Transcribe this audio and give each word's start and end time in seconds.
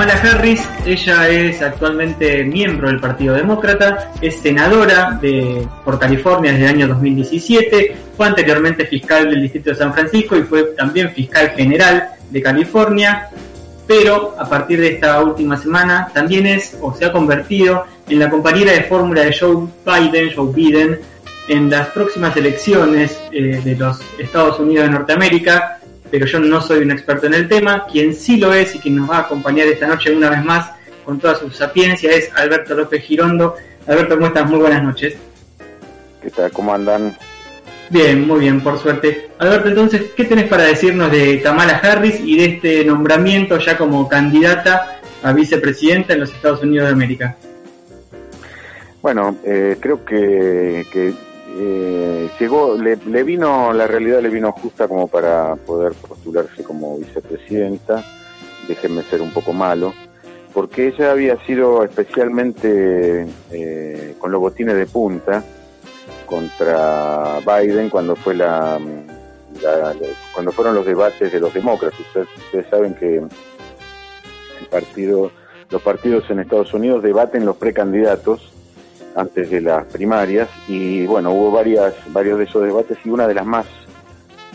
Kamala 0.00 0.18
Harris, 0.22 0.66
ella 0.86 1.28
es 1.28 1.60
actualmente 1.60 2.42
miembro 2.42 2.88
del 2.88 3.00
Partido 3.00 3.34
Demócrata, 3.34 4.12
es 4.22 4.36
senadora 4.36 5.18
de, 5.20 5.68
por 5.84 5.98
California 5.98 6.52
desde 6.52 6.64
el 6.64 6.70
año 6.70 6.88
2017, 6.88 7.96
fue 8.16 8.26
anteriormente 8.26 8.86
fiscal 8.86 9.28
del 9.28 9.42
Distrito 9.42 9.68
de 9.68 9.76
San 9.76 9.92
Francisco 9.92 10.38
y 10.38 10.44
fue 10.44 10.62
también 10.74 11.10
fiscal 11.10 11.50
general 11.50 12.12
de 12.30 12.40
California, 12.40 13.28
pero 13.86 14.34
a 14.38 14.48
partir 14.48 14.80
de 14.80 14.94
esta 14.94 15.22
última 15.22 15.58
semana 15.58 16.08
también 16.14 16.46
es 16.46 16.78
o 16.80 16.94
se 16.94 17.04
ha 17.04 17.12
convertido 17.12 17.84
en 18.08 18.20
la 18.20 18.30
compañera 18.30 18.72
de 18.72 18.84
fórmula 18.84 19.20
de 19.20 19.36
Joe 19.38 19.66
Biden, 19.84 20.32
Joe 20.34 20.50
Biden, 20.50 21.00
en 21.46 21.68
las 21.68 21.88
próximas 21.88 22.34
elecciones 22.38 23.20
eh, 23.32 23.60
de 23.62 23.76
los 23.76 24.00
Estados 24.18 24.60
Unidos 24.60 24.86
de 24.86 24.92
Norteamérica, 24.92 25.79
pero 26.10 26.26
yo 26.26 26.40
no 26.40 26.60
soy 26.60 26.82
un 26.82 26.90
experto 26.90 27.26
en 27.26 27.34
el 27.34 27.48
tema. 27.48 27.86
Quien 27.90 28.14
sí 28.14 28.36
lo 28.38 28.52
es 28.52 28.74
y 28.74 28.78
quien 28.78 28.96
nos 28.96 29.10
va 29.10 29.18
a 29.18 29.20
acompañar 29.20 29.66
esta 29.66 29.86
noche 29.86 30.14
una 30.14 30.30
vez 30.30 30.44
más 30.44 30.70
con 31.04 31.18
toda 31.18 31.34
su 31.36 31.50
sapiencia 31.50 32.12
es 32.12 32.30
Alberto 32.34 32.74
López 32.74 33.02
Girondo. 33.02 33.56
Alberto, 33.86 34.14
¿cómo 34.14 34.26
estás? 34.26 34.48
Muy 34.48 34.58
buenas 34.58 34.82
noches. 34.82 35.16
¿Qué 36.22 36.30
tal? 36.30 36.50
¿Cómo 36.52 36.74
andan? 36.74 37.16
Bien, 37.88 38.26
muy 38.26 38.40
bien, 38.40 38.60
por 38.60 38.78
suerte. 38.78 39.30
Alberto, 39.38 39.68
entonces, 39.68 40.02
¿qué 40.16 40.24
tenés 40.24 40.46
para 40.46 40.64
decirnos 40.64 41.10
de 41.10 41.40
Kamala 41.42 41.76
Harris 41.78 42.20
y 42.20 42.36
de 42.36 42.44
este 42.44 42.84
nombramiento 42.84 43.58
ya 43.58 43.76
como 43.76 44.08
candidata 44.08 45.00
a 45.22 45.32
vicepresidenta 45.32 46.12
en 46.12 46.20
los 46.20 46.32
Estados 46.32 46.62
Unidos 46.62 46.86
de 46.86 46.92
América? 46.92 47.36
Bueno, 49.02 49.36
eh, 49.44 49.76
creo 49.80 50.04
que, 50.04 50.84
que 50.92 51.14
eh, 51.56 52.30
llegó, 52.38 52.76
le, 52.76 52.96
le, 52.96 53.22
vino, 53.24 53.72
la 53.72 53.86
realidad 53.86 54.20
le 54.20 54.28
vino 54.28 54.52
justa 54.52 54.86
como 54.86 55.08
para 55.08 55.56
poder 55.56 55.92
postularse 55.94 56.62
como 56.62 56.98
vicepresidenta, 56.98 58.04
déjenme 58.68 59.02
ser 59.02 59.20
un 59.20 59.32
poco 59.32 59.52
malo, 59.52 59.92
porque 60.54 60.88
ella 60.88 61.10
había 61.10 61.36
sido 61.44 61.82
especialmente 61.82 63.26
eh, 63.50 64.14
con 64.18 64.30
los 64.30 64.40
botines 64.40 64.76
de 64.76 64.86
punta 64.86 65.44
contra 66.26 67.40
Biden 67.40 67.90
cuando 67.90 68.14
fue 68.14 68.34
la, 68.34 68.78
la, 69.60 69.94
cuando 70.32 70.52
fueron 70.52 70.74
los 70.74 70.86
debates 70.86 71.32
de 71.32 71.40
los 71.40 71.52
demócratas. 71.52 71.98
Ustedes, 71.98 72.28
ustedes 72.36 72.66
saben 72.70 72.94
que 72.94 73.16
el 73.16 74.66
partido, 74.70 75.32
los 75.68 75.82
partidos 75.82 76.30
en 76.30 76.38
Estados 76.38 76.72
Unidos 76.72 77.02
debaten 77.02 77.44
los 77.44 77.56
precandidatos 77.56 78.49
antes 79.20 79.50
de 79.50 79.60
las 79.60 79.86
primarias 79.86 80.48
y 80.66 81.06
bueno, 81.06 81.32
hubo 81.32 81.50
varias, 81.50 81.94
varios 82.08 82.38
de 82.38 82.44
esos 82.44 82.62
debates 82.62 82.98
y 83.04 83.10
una 83.10 83.28
de 83.28 83.34
las 83.34 83.46
más 83.46 83.66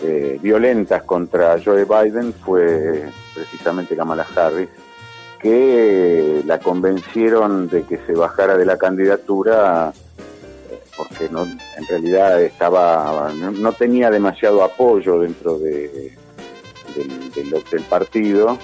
eh, 0.02 0.39
violentas 0.41 1.03
contra 1.03 1.57
Joe 1.63 1.85
Biden 1.85 2.33
fue 2.33 3.05
precisamente 3.33 3.95
Kamala 3.95 4.25
Harris, 4.35 4.69
que 5.39 6.41
la 6.45 6.59
convencieron 6.59 7.69
de 7.69 7.84
que 7.84 8.00
se 8.06 8.13
bajara 8.13 8.57
de 8.57 8.66
la 8.66 8.78
candidatura 8.78 9.94
porque 10.97 11.29
no, 11.29 11.44
en 11.44 11.88
realidad 11.89 12.41
estaba 12.41 13.31
no, 13.35 13.51
no 13.51 13.73
tenía 13.73 14.09
demasiado 14.09 14.63
apoyo 14.63 15.19
dentro 15.19 15.59
de, 15.59 16.13
del, 16.95 17.63
del, 17.69 17.84
partido 17.84 18.57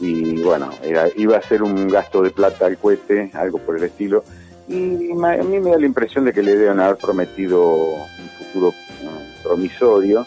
y 0.00 0.42
bueno, 0.42 0.70
era, 0.82 1.08
iba 1.16 1.36
a 1.36 1.42
ser 1.42 1.62
un 1.62 1.88
gasto 1.88 2.22
de 2.22 2.30
plata 2.30 2.66
al 2.66 2.78
cohete, 2.78 3.30
algo 3.34 3.58
por 3.58 3.76
el 3.76 3.84
estilo 3.84 4.24
y 4.68 5.10
a 5.12 5.42
mí 5.42 5.60
me 5.60 5.70
da 5.70 5.78
la 5.78 5.86
impresión 5.86 6.24
de 6.24 6.32
que 6.32 6.42
le 6.42 6.56
deben 6.56 6.80
haber 6.80 6.96
prometido 6.96 7.74
un 7.94 8.28
futuro 8.38 8.68
uh, 8.68 9.42
promisorio. 9.42 10.26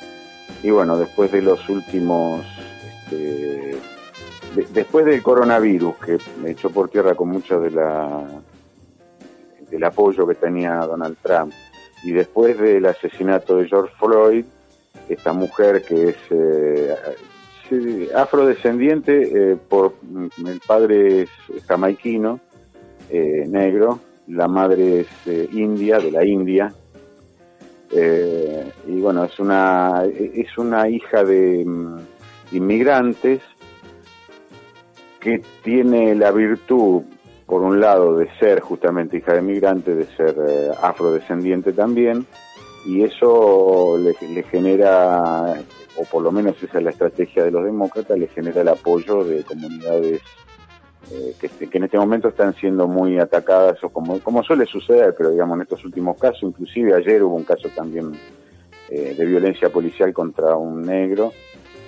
Y 0.64 0.70
bueno, 0.70 0.98
después 0.98 1.32
de 1.32 1.42
los 1.42 1.68
últimos, 1.70 2.46
este, 2.86 3.78
de, 4.56 4.68
después 4.74 5.06
del 5.06 5.22
coronavirus 5.22 5.96
que 5.98 6.18
me 6.42 6.52
echó 6.52 6.70
por 6.70 6.90
tierra 6.90 7.16
con 7.16 7.30
mucho 7.30 7.60
de 7.60 7.72
la, 7.72 8.24
del 9.70 9.84
apoyo 9.84 10.28
que 10.28 10.36
tenía 10.36 10.76
Donald 10.86 11.18
Trump 11.22 11.54
y 12.04 12.12
después 12.12 12.58
del 12.60 12.86
asesinato 12.86 13.58
de 13.58 13.68
George 13.68 13.94
Floyd, 14.00 14.46
esta 15.08 15.34
mujer 15.34 15.84
que 15.84 16.10
es 16.10 16.16
eh, 16.30 18.10
afrodescendiente, 18.16 19.52
eh, 19.54 19.58
por 19.70 19.96
el 20.46 20.60
padre 20.66 21.24
es 21.24 21.30
jamaiquino, 21.68 22.40
eh, 23.10 23.46
negro, 23.48 24.00
la 24.32 24.48
madre 24.48 25.02
es 25.02 25.08
eh, 25.26 25.50
india, 25.52 26.00
de 26.00 26.12
la 26.12 26.26
India, 26.26 26.74
eh, 27.92 28.72
y 28.88 29.02
bueno, 29.02 29.26
es 29.26 29.38
una, 29.40 30.06
es 30.06 30.58
una 30.58 30.88
hija 30.88 31.24
de 31.24 31.64
um, 31.66 32.00
inmigrantes 32.54 33.42
que 35.20 35.42
tiene 35.64 36.16
la 36.16 36.32
virtud, 36.32 37.04
por 37.46 37.62
un 37.62 37.82
lado, 37.82 38.18
de 38.18 38.30
ser 38.40 38.62
justamente 38.62 39.18
hija 39.18 39.34
de 39.34 39.40
inmigrantes, 39.40 39.98
de 39.98 40.06
ser 40.16 40.36
eh, 40.48 40.72
afrodescendiente 40.82 41.74
también, 41.74 42.26
y 42.86 43.04
eso 43.04 43.98
le, 44.00 44.16
le 44.28 44.44
genera, 44.44 45.62
o 45.98 46.06
por 46.06 46.24
lo 46.24 46.32
menos 46.32 46.56
esa 46.64 46.78
es 46.78 46.84
la 46.84 46.92
estrategia 46.92 47.44
de 47.44 47.52
los 47.52 47.66
demócratas, 47.66 48.18
le 48.18 48.28
genera 48.28 48.62
el 48.62 48.70
apoyo 48.70 49.26
de 49.26 49.44
comunidades 49.44 50.22
eh, 51.12 51.34
que, 51.40 51.50
que, 51.50 51.78
en 51.78 51.86
este 51.86 51.98
momento 51.98 52.28
están 52.28 52.54
siendo 52.56 52.88
muy 52.88 53.18
atacadas, 53.18 53.84
o 53.84 53.90
como, 53.90 54.20
como 54.20 54.44
suele 54.44 54.66
suceder, 54.66 55.16
pero 55.18 55.32
digamos 55.32 55.56
en 55.56 55.64
estos 55.64 55.84
últimos 55.84 56.18
casos, 56.18 56.44
inclusive 56.44 56.94
ayer 56.94 57.24
hubo 57.24 57.36
un 57.36 57.44
caso 57.44 57.70
también 57.70 58.14
eh, 58.94 59.16
de 59.18 59.26
violencia 59.26 59.70
policial 59.70 60.12
contra 60.12 60.58
un 60.58 60.82
negro, 60.82 61.32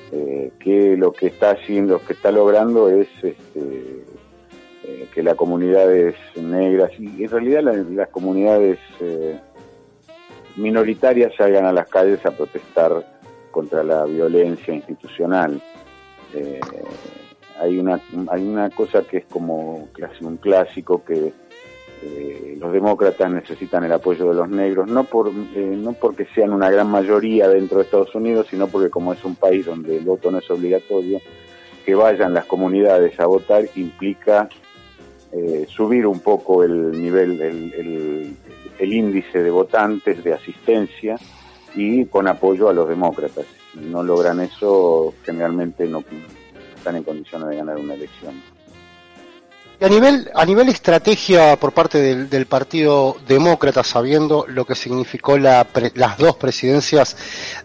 eh, 0.09 0.53
que 0.57 0.95
lo 0.95 1.11
que 1.11 1.27
está 1.27 1.51
haciendo, 1.51 1.95
lo 1.95 2.05
que 2.05 2.13
está 2.13 2.31
logrando 2.31 2.89
es 2.89 3.09
este, 3.21 4.05
eh, 4.85 5.07
que 5.13 5.21
las 5.21 5.35
comunidades 5.35 6.15
negras, 6.37 6.91
y 6.97 7.25
en 7.25 7.29
realidad 7.29 7.61
las, 7.89 8.07
comunidades 8.07 8.79
minoritarias 10.55 11.33
salgan 11.35 11.65
a 11.65 11.73
las 11.73 11.89
calles 11.89 12.25
a 12.25 12.31
protestar 12.31 13.05
contra 13.51 13.83
la 13.83 14.05
violencia 14.05 14.73
institucional. 14.73 15.61
Hay 17.63 17.79
una 17.79 17.99
hay 18.29 18.43
una 18.43 18.69
cosa 18.69 19.03
que 19.03 19.17
es 19.17 19.25
como 19.25 19.87
un 20.21 20.37
clásico 20.37 21.03
que 21.03 21.33
eh, 22.03 22.57
los 22.59 22.73
demócratas 22.73 23.31
necesitan 23.31 23.85
el 23.85 23.93
apoyo 23.93 24.27
de 24.27 24.35
los 24.35 24.49
negros 24.49 24.89
no 24.89 25.05
por 25.05 25.29
eh, 25.29 25.75
no 25.77 25.93
porque 25.93 26.27
sean 26.35 26.51
una 26.51 26.69
gran 26.69 26.89
mayoría 26.89 27.47
dentro 27.47 27.77
de 27.77 27.85
Estados 27.85 28.13
Unidos 28.15 28.47
sino 28.49 28.67
porque 28.67 28.89
como 28.89 29.13
es 29.13 29.23
un 29.23 29.35
país 29.35 29.65
donde 29.65 29.97
el 29.97 30.03
voto 30.03 30.29
no 30.29 30.39
es 30.39 30.51
obligatorio 30.51 31.19
que 31.85 31.95
vayan 31.95 32.33
las 32.33 32.45
comunidades 32.45 33.19
a 33.19 33.25
votar 33.25 33.65
implica 33.75 34.49
eh, 35.31 35.65
subir 35.67 36.05
un 36.05 36.19
poco 36.19 36.63
el 36.63 36.91
nivel 36.91 37.41
el, 37.41 37.73
el, 37.73 38.37
el 38.77 38.93
índice 38.93 39.41
de 39.41 39.49
votantes 39.49 40.23
de 40.23 40.33
asistencia 40.33 41.17
y 41.75 42.05
con 42.05 42.27
apoyo 42.27 42.69
a 42.69 42.73
los 42.73 42.87
demócratas. 42.87 43.45
Si 43.73 43.79
no 43.79 44.03
logran 44.03 44.39
eso 44.41 45.13
generalmente 45.23 45.87
no 45.87 46.01
están 46.83 46.97
en 46.97 47.03
condiciones 47.03 47.47
de 47.47 47.55
ganar 47.55 47.77
una 47.77 47.93
elección. 47.93 48.43
A 49.79 49.87
nivel, 49.87 50.29
a 50.35 50.45
nivel 50.45 50.67
estrategia 50.67 51.55
por 51.57 51.71
parte 51.71 51.97
del, 51.97 52.29
del 52.29 52.45
Partido 52.45 53.15
Demócrata, 53.25 53.83
sabiendo 53.83 54.45
lo 54.49 54.65
que 54.65 54.75
significó 54.75 55.37
la, 55.37 55.65
las 55.95 56.17
dos 56.17 56.35
presidencias 56.35 57.15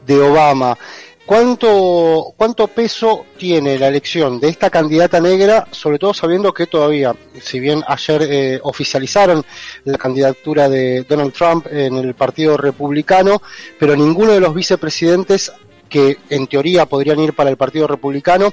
de 0.07 0.21
Obama, 0.21 0.79
¿cuánto, 1.27 2.33
¿cuánto 2.37 2.69
peso 2.69 3.27
tiene 3.37 3.77
la 3.79 3.89
elección 3.89 4.39
de 4.41 4.49
esta 4.49 4.71
candidata 4.71 5.21
negra, 5.21 5.67
sobre 5.73 5.99
todo 5.99 6.15
sabiendo 6.15 6.53
que 6.55 6.67
todavía, 6.67 7.15
si 7.41 7.59
bien 7.59 7.83
ayer 7.87 8.23
eh, 8.23 8.61
oficializaron 8.63 9.45
la 9.85 9.99
candidatura 9.99 10.69
de 10.69 11.03
Donald 11.09 11.33
Trump 11.33 11.67
en 11.71 11.97
el 11.97 12.15
Partido 12.15 12.57
Republicano, 12.57 13.43
pero 13.79 13.97
ninguno 13.97 14.33
de 14.33 14.41
los 14.41 14.55
vicepresidentes 14.55 15.53
que 15.89 16.19
en 16.31 16.47
teoría 16.47 16.87
podrían 16.87 17.19
ir 17.21 17.35
para 17.35 17.51
el 17.51 17.57
Partido 17.57 17.87
Republicano, 17.87 18.53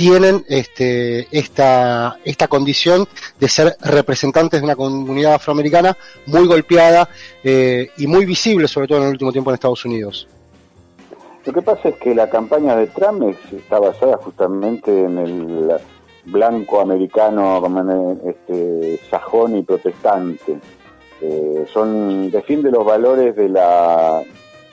tienen 0.00 0.46
este, 0.48 1.28
esta, 1.30 2.16
esta 2.24 2.48
condición 2.48 3.06
de 3.38 3.48
ser 3.48 3.76
representantes 3.82 4.58
de 4.58 4.64
una 4.64 4.74
comunidad 4.74 5.34
afroamericana 5.34 5.94
muy 6.24 6.46
golpeada 6.46 7.06
eh, 7.44 7.90
y 7.98 8.06
muy 8.06 8.24
visible, 8.24 8.66
sobre 8.66 8.88
todo 8.88 9.00
en 9.00 9.04
el 9.04 9.10
último 9.10 9.30
tiempo 9.30 9.50
en 9.50 9.56
Estados 9.56 9.84
Unidos. 9.84 10.26
Lo 11.44 11.52
que 11.52 11.60
pasa 11.60 11.90
es 11.90 11.96
que 11.96 12.14
la 12.14 12.30
campaña 12.30 12.76
de 12.76 12.86
Trump 12.86 13.24
está 13.52 13.78
basada 13.78 14.16
justamente 14.16 14.90
en 15.04 15.18
el 15.18 15.70
blanco 16.24 16.80
americano, 16.80 17.62
este, 18.24 18.98
sajón 19.10 19.58
y 19.58 19.62
protestante. 19.62 20.58
Eh, 21.20 21.66
son 21.70 22.30
defiende 22.30 22.70
los 22.70 22.86
valores 22.86 23.36
de 23.36 23.50
la 23.50 24.22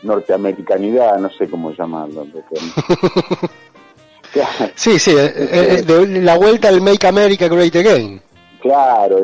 norteamericanidad, 0.04 1.20
no 1.20 1.30
sé 1.32 1.50
cómo 1.50 1.74
llamarlo. 1.74 2.26
sí, 4.76 5.00
sí, 5.00 5.12
eh, 5.12 5.34
eh, 5.36 5.82
de 5.84 6.22
la 6.22 6.38
vuelta 6.38 6.70
al 6.70 6.82
Make 6.82 7.08
America 7.08 7.48
Great 7.48 7.76
Again. 7.76 8.22
Claro, 8.62 9.20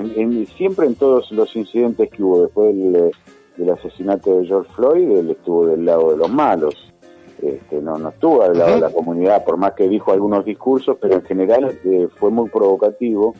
siempre 0.55 0.87
en 0.87 0.95
todos 0.95 1.31
los 1.31 1.55
incidentes 1.55 2.09
que 2.09 2.23
hubo 2.23 2.43
después 2.43 2.75
del, 2.75 3.11
del 3.57 3.69
asesinato 3.69 4.39
de 4.39 4.47
George 4.47 4.71
Floyd, 4.75 5.17
él 5.17 5.31
estuvo 5.31 5.67
del 5.67 5.85
lado 5.85 6.11
de 6.11 6.17
los 6.17 6.29
malos. 6.29 6.75
Este, 7.41 7.81
no, 7.81 7.97
no 7.97 8.09
estuvo 8.09 8.41
al 8.41 8.57
lado 8.57 8.75
de 8.75 8.81
la 8.81 8.89
comunidad, 8.89 9.43
por 9.43 9.57
más 9.57 9.73
que 9.73 9.89
dijo 9.89 10.13
algunos 10.13 10.45
discursos, 10.45 10.97
pero 11.01 11.15
en 11.15 11.23
general 11.23 11.77
eh, 11.83 12.07
fue 12.15 12.31
muy 12.31 12.49
provocativo. 12.49 13.35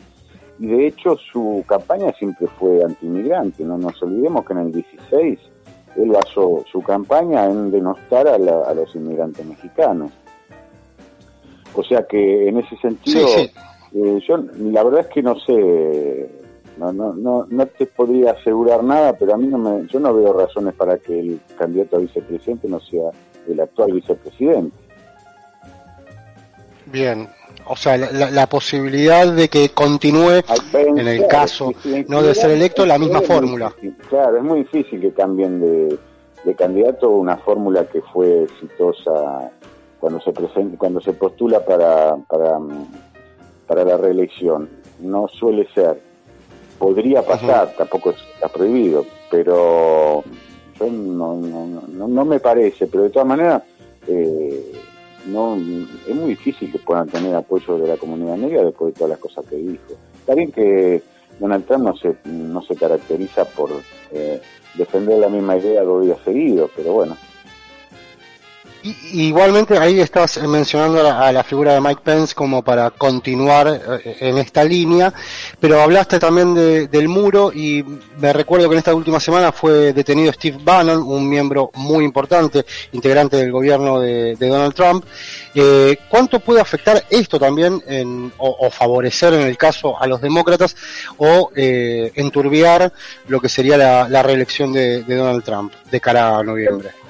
Y 0.58 0.66
de 0.66 0.86
hecho 0.88 1.16
su 1.32 1.64
campaña 1.66 2.12
siempre 2.18 2.46
fue 2.58 2.82
antimigrante. 2.84 3.64
No 3.64 3.78
nos 3.78 4.00
olvidemos 4.02 4.44
que 4.44 4.52
en 4.52 4.58
el 4.58 4.72
16 4.72 5.38
él 5.96 6.10
basó 6.10 6.64
su 6.70 6.82
campaña 6.82 7.46
en 7.46 7.70
denostar 7.70 8.28
a, 8.28 8.38
los 8.38 8.94
inmigrantes 8.94 9.44
mexicanos. 9.46 10.12
O 11.74 11.82
sea 11.82 12.06
que 12.06 12.48
en 12.48 12.58
ese 12.58 12.76
sentido, 12.76 13.26
eh, 13.94 14.20
yo 14.26 14.36
la 14.58 14.82
verdad 14.84 15.00
es 15.00 15.06
que 15.08 15.22
no 15.22 15.38
sé, 15.40 16.28
no, 16.78 16.92
no, 16.92 17.12
no, 17.14 17.46
no 17.48 17.66
te 17.66 17.86
podría 17.86 18.32
asegurar 18.32 18.82
nada, 18.84 19.14
pero 19.14 19.34
a 19.34 19.36
mí 19.36 19.46
no 19.46 19.58
me, 19.58 19.86
yo 19.88 20.00
no 20.00 20.14
veo 20.14 20.32
razones 20.32 20.74
para 20.74 20.98
que 20.98 21.18
el 21.18 21.40
candidato 21.58 21.96
a 21.96 22.00
vicepresidente 22.00 22.68
no 22.68 22.80
sea 22.80 23.10
el 23.48 23.60
actual 23.60 23.92
vicepresidente. 23.92 24.76
Bien, 26.86 27.28
o 27.66 27.76
sea, 27.76 27.96
la, 27.96 28.46
posibilidad 28.46 29.26
de 29.32 29.48
que 29.48 29.70
continúe, 29.70 30.42
en 30.72 31.08
el 31.08 31.26
caso 31.26 31.72
no 32.08 32.22
de 32.22 32.34
ser 32.34 32.50
electo, 32.50 32.84
la 32.84 32.98
misma 32.98 33.22
fórmula. 33.22 33.74
Claro, 34.08 34.36
es 34.36 34.42
muy 34.42 34.60
difícil 34.60 35.00
que 35.00 35.12
cambien 35.12 35.60
de, 35.60 35.98
de 36.44 36.54
candidato 36.54 37.08
una 37.08 37.36
fórmula 37.38 37.86
que 37.86 38.02
fue 38.12 38.44
exitosa 38.44 39.50
cuando 40.00 40.20
se 40.20 40.32
presenta, 40.32 40.76
cuando 40.78 41.00
se 41.00 41.12
postula 41.12 41.64
para, 41.64 42.16
para, 42.28 42.58
para 43.66 43.84
la 43.84 43.96
reelección. 43.96 44.68
No 45.00 45.28
suele 45.28 45.66
ser. 45.74 46.00
Podría 46.78 47.22
pasar, 47.22 47.74
tampoco 47.76 48.10
está 48.10 48.48
prohibido, 48.48 49.06
pero 49.30 50.24
no, 50.80 51.36
no, 51.36 52.08
no, 52.08 52.24
me 52.24 52.40
parece, 52.40 52.86
pero 52.86 53.04
de 53.04 53.10
todas 53.10 53.28
maneras 53.28 53.62
eh, 54.06 54.72
no 55.26 55.54
es 55.56 56.14
muy 56.14 56.30
difícil 56.30 56.70
que 56.70 56.78
puedan 56.78 57.08
tener 57.08 57.34
apoyo 57.34 57.78
de 57.78 57.88
la 57.88 57.96
comunidad 57.96 58.36
negra 58.36 58.64
después 58.64 58.92
de 58.92 58.98
todas 58.98 59.10
las 59.10 59.18
cosas 59.18 59.46
que 59.46 59.56
dijo. 59.56 59.94
Está 60.18 60.34
bien 60.34 60.50
que 60.50 61.02
Donald 61.38 61.66
Trump 61.66 61.84
no 61.84 61.96
se, 61.96 62.16
no 62.24 62.62
se 62.62 62.76
caracteriza 62.76 63.44
por 63.44 63.70
eh, 64.12 64.40
defender 64.74 65.18
la 65.18 65.28
misma 65.28 65.56
idea 65.56 65.82
que 65.82 65.90
había 65.90 66.16
seguido, 66.24 66.70
pero 66.74 66.92
bueno, 66.92 67.16
Igualmente 68.84 69.78
ahí 69.78 69.98
estás 69.98 70.36
mencionando 70.42 71.10
a 71.10 71.32
la, 71.32 71.42
figura 71.42 71.72
de 71.72 71.80
Mike 71.80 72.02
Pence 72.04 72.34
como 72.34 72.62
para 72.62 72.90
continuar 72.90 74.00
eh, 74.04 74.16
en 74.20 74.36
esta 74.36 74.62
línea, 74.62 75.10
pero 75.58 75.80
hablaste 75.80 76.18
también 76.18 76.54
del 76.54 77.08
muro 77.08 77.50
y 77.50 77.82
me 78.18 78.34
recuerdo 78.34 78.68
que 78.68 78.74
en 78.74 78.78
esta 78.80 78.94
última 78.94 79.20
semana 79.20 79.52
fue 79.52 79.94
detenido 79.94 80.30
Steve 80.34 80.58
Bannon, 80.62 81.02
un 81.02 81.26
miembro 81.26 81.70
muy 81.76 82.04
importante, 82.04 82.66
integrante 82.92 83.38
del 83.38 83.50
gobierno 83.50 84.00
de, 84.00 84.36
Donald 84.36 84.74
Trump. 84.74 85.06
Eh, 85.54 85.96
¿Cuánto 86.10 86.40
puede 86.40 86.60
afectar 86.60 87.06
esto 87.08 87.38
también 87.38 87.82
o, 88.36 88.70
favorecer 88.70 89.32
en 89.32 89.46
el 89.46 89.56
caso 89.56 89.98
a 89.98 90.06
los 90.06 90.20
demócratas 90.20 90.76
o 91.16 91.50
eh, 91.56 92.12
enturbiar 92.16 92.92
lo 93.28 93.40
que 93.40 93.48
sería 93.48 93.78
la, 93.78 94.22
reelección 94.22 94.74
de 94.74 95.02
Donald 95.04 95.42
Trump 95.42 95.72
de 95.90 96.00
cara 96.02 96.36
a 96.36 96.42
noviembre? 96.42 97.03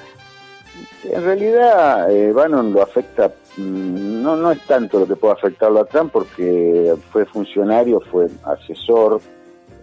En 1.11 1.23
realidad, 1.23 2.11
eh, 2.11 2.33
Bannon 2.33 2.73
lo 2.73 2.83
afecta, 2.83 3.31
mm, 3.59 4.23
no, 4.23 4.37
no 4.37 4.51
es 4.53 4.61
tanto 4.67 5.01
lo 5.01 5.06
que 5.06 5.17
puede 5.17 5.35
afectarlo 5.35 5.81
a 5.81 5.85
Trump, 5.85 6.12
porque 6.12 6.95
fue 7.11 7.27
funcionario, 7.27 8.01
fue 8.11 8.27
asesor 8.45 9.21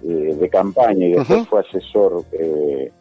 eh, 0.04 0.36
de 0.40 0.50
campaña 0.50 1.06
y 1.06 1.12
después 1.12 1.48
fue 1.48 1.60
asesor 1.60 2.26
eh, 2.32 2.92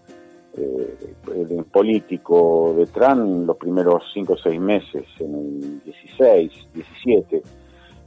eh, 0.58 1.62
político 1.72 2.74
de 2.76 2.86
Trump 2.86 3.46
los 3.46 3.56
primeros 3.56 4.02
cinco 4.12 4.34
o 4.34 4.36
seis 4.36 4.60
meses, 4.60 5.06
en 5.18 5.34
el 5.34 5.82
16, 5.84 6.52
17, 6.74 7.42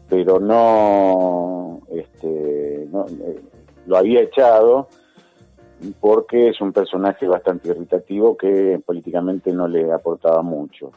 pero 0.07 0.39
no, 0.39 1.81
este, 1.91 2.87
no 2.91 3.05
lo 3.87 3.97
había 3.97 4.21
echado 4.21 4.89
porque 5.99 6.49
es 6.49 6.61
un 6.61 6.71
personaje 6.71 7.27
bastante 7.27 7.69
irritativo 7.69 8.37
que 8.37 8.81
políticamente 8.85 9.51
no 9.51 9.67
le 9.67 9.91
aportaba 9.91 10.41
mucho. 10.41 10.91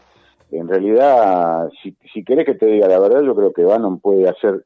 En 0.50 0.69
realidad, 0.69 1.69
si, 1.83 1.97
si 2.12 2.25
querés 2.25 2.47
que 2.47 2.55
te 2.55 2.67
diga 2.67 2.87
la 2.87 2.99
verdad, 2.99 3.23
yo 3.23 3.35
creo 3.35 3.53
que 3.53 3.65
Bannon 3.65 3.99
puede 3.99 4.29
hacer 4.29 4.65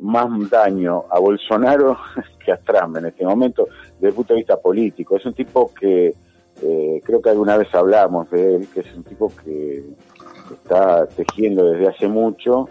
más 0.00 0.28
daño 0.50 1.04
a 1.10 1.18
Bolsonaro 1.18 1.96
que 2.44 2.52
a 2.52 2.56
Trump 2.58 2.96
en 2.96 3.06
este 3.06 3.24
momento 3.24 3.68
desde 3.94 4.08
el 4.08 4.14
punto 4.14 4.34
de 4.34 4.40
vista 4.40 4.56
político. 4.56 5.16
Es 5.16 5.26
un 5.26 5.34
tipo 5.34 5.72
que 5.74 6.14
eh, 6.62 7.00
creo 7.04 7.20
que 7.20 7.30
alguna 7.30 7.56
vez 7.56 7.72
hablamos 7.74 8.30
de 8.30 8.56
él, 8.56 8.68
que 8.72 8.80
es 8.80 8.94
un 8.94 9.04
tipo 9.04 9.32
que 9.44 9.84
está 10.52 11.06
tejiendo 11.06 11.64
desde 11.64 11.88
hace 11.88 12.08
mucho 12.08 12.68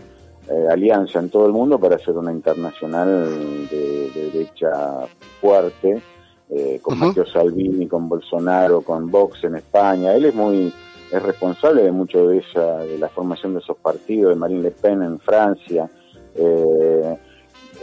eh, 0.50 0.68
alianza 0.70 1.20
en 1.20 1.30
todo 1.30 1.46
el 1.46 1.54
mundo 1.54 1.80
para 1.80 1.96
hacer 1.96 2.16
una 2.18 2.32
internacional 2.32 3.68
de 3.70 4.10
derecha 4.14 5.06
fuerte 5.40 6.02
eh, 6.50 6.80
con 6.82 6.98
Matteo 6.98 7.26
Salvini, 7.26 7.88
con 7.88 8.08
Bolsonaro, 8.08 8.82
con 8.82 9.12
Vox 9.12 9.44
en 9.44 9.56
España. 9.56 10.14
Él 10.16 10.26
es 10.26 10.34
muy 10.34 10.74
es 11.12 11.22
responsable 11.22 11.84
de 11.84 11.92
mucho 11.92 12.26
de 12.28 12.38
esa 12.38 12.78
de 12.80 12.98
la 12.98 13.10
formación 13.10 13.54
de 13.54 13.60
esos 13.60 13.76
partidos, 13.78 14.34
de 14.34 14.40
Marine 14.40 14.62
Le 14.62 14.72
Pen 14.72 15.02
en 15.02 15.20
Francia. 15.20 15.90
Eh, 16.36 17.18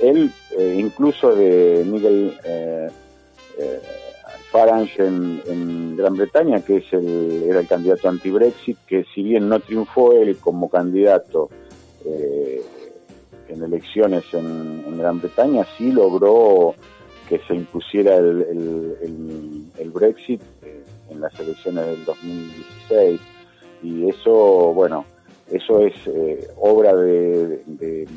él, 0.02 0.30
eh, 0.56 0.76
incluso 0.78 1.34
de 1.34 1.84
Miguel 1.86 2.38
Farage 4.50 5.06
en, 5.06 5.96
Gran 5.96 6.16
Bretaña, 6.16 6.64
que 6.64 6.78
es 6.78 6.92
el, 6.92 7.44
era 7.46 7.60
el 7.60 7.66
candidato 7.66 8.08
anti-Brexit, 8.08 8.78
que 8.86 9.04
si 9.14 9.22
bien 9.22 9.46
no 9.46 9.60
triunfó 9.60 10.12
él 10.12 10.38
como 10.38 10.70
candidato 10.70 11.50
en 12.04 13.62
elecciones 13.62 14.24
en 14.32 14.98
Gran 14.98 15.20
Bretaña, 15.20 15.66
sí 15.76 15.92
logró 15.92 16.74
que 17.28 17.38
se 17.46 17.54
impusiera 17.54 18.16
el, 18.16 19.70
el, 19.78 19.90
Brexit 19.90 20.42
eh, 20.62 20.82
en 21.10 21.20
las 21.20 21.38
elecciones 21.38 21.86
del 21.86 22.04
2016 22.04 23.20
y 23.82 24.08
eso, 24.08 24.32
bueno, 24.74 25.04
eso 25.50 25.80
es 25.80 25.94
eh, 26.06 26.48
obra 26.56 26.94
de, 26.96 27.62
de, 27.66 28.08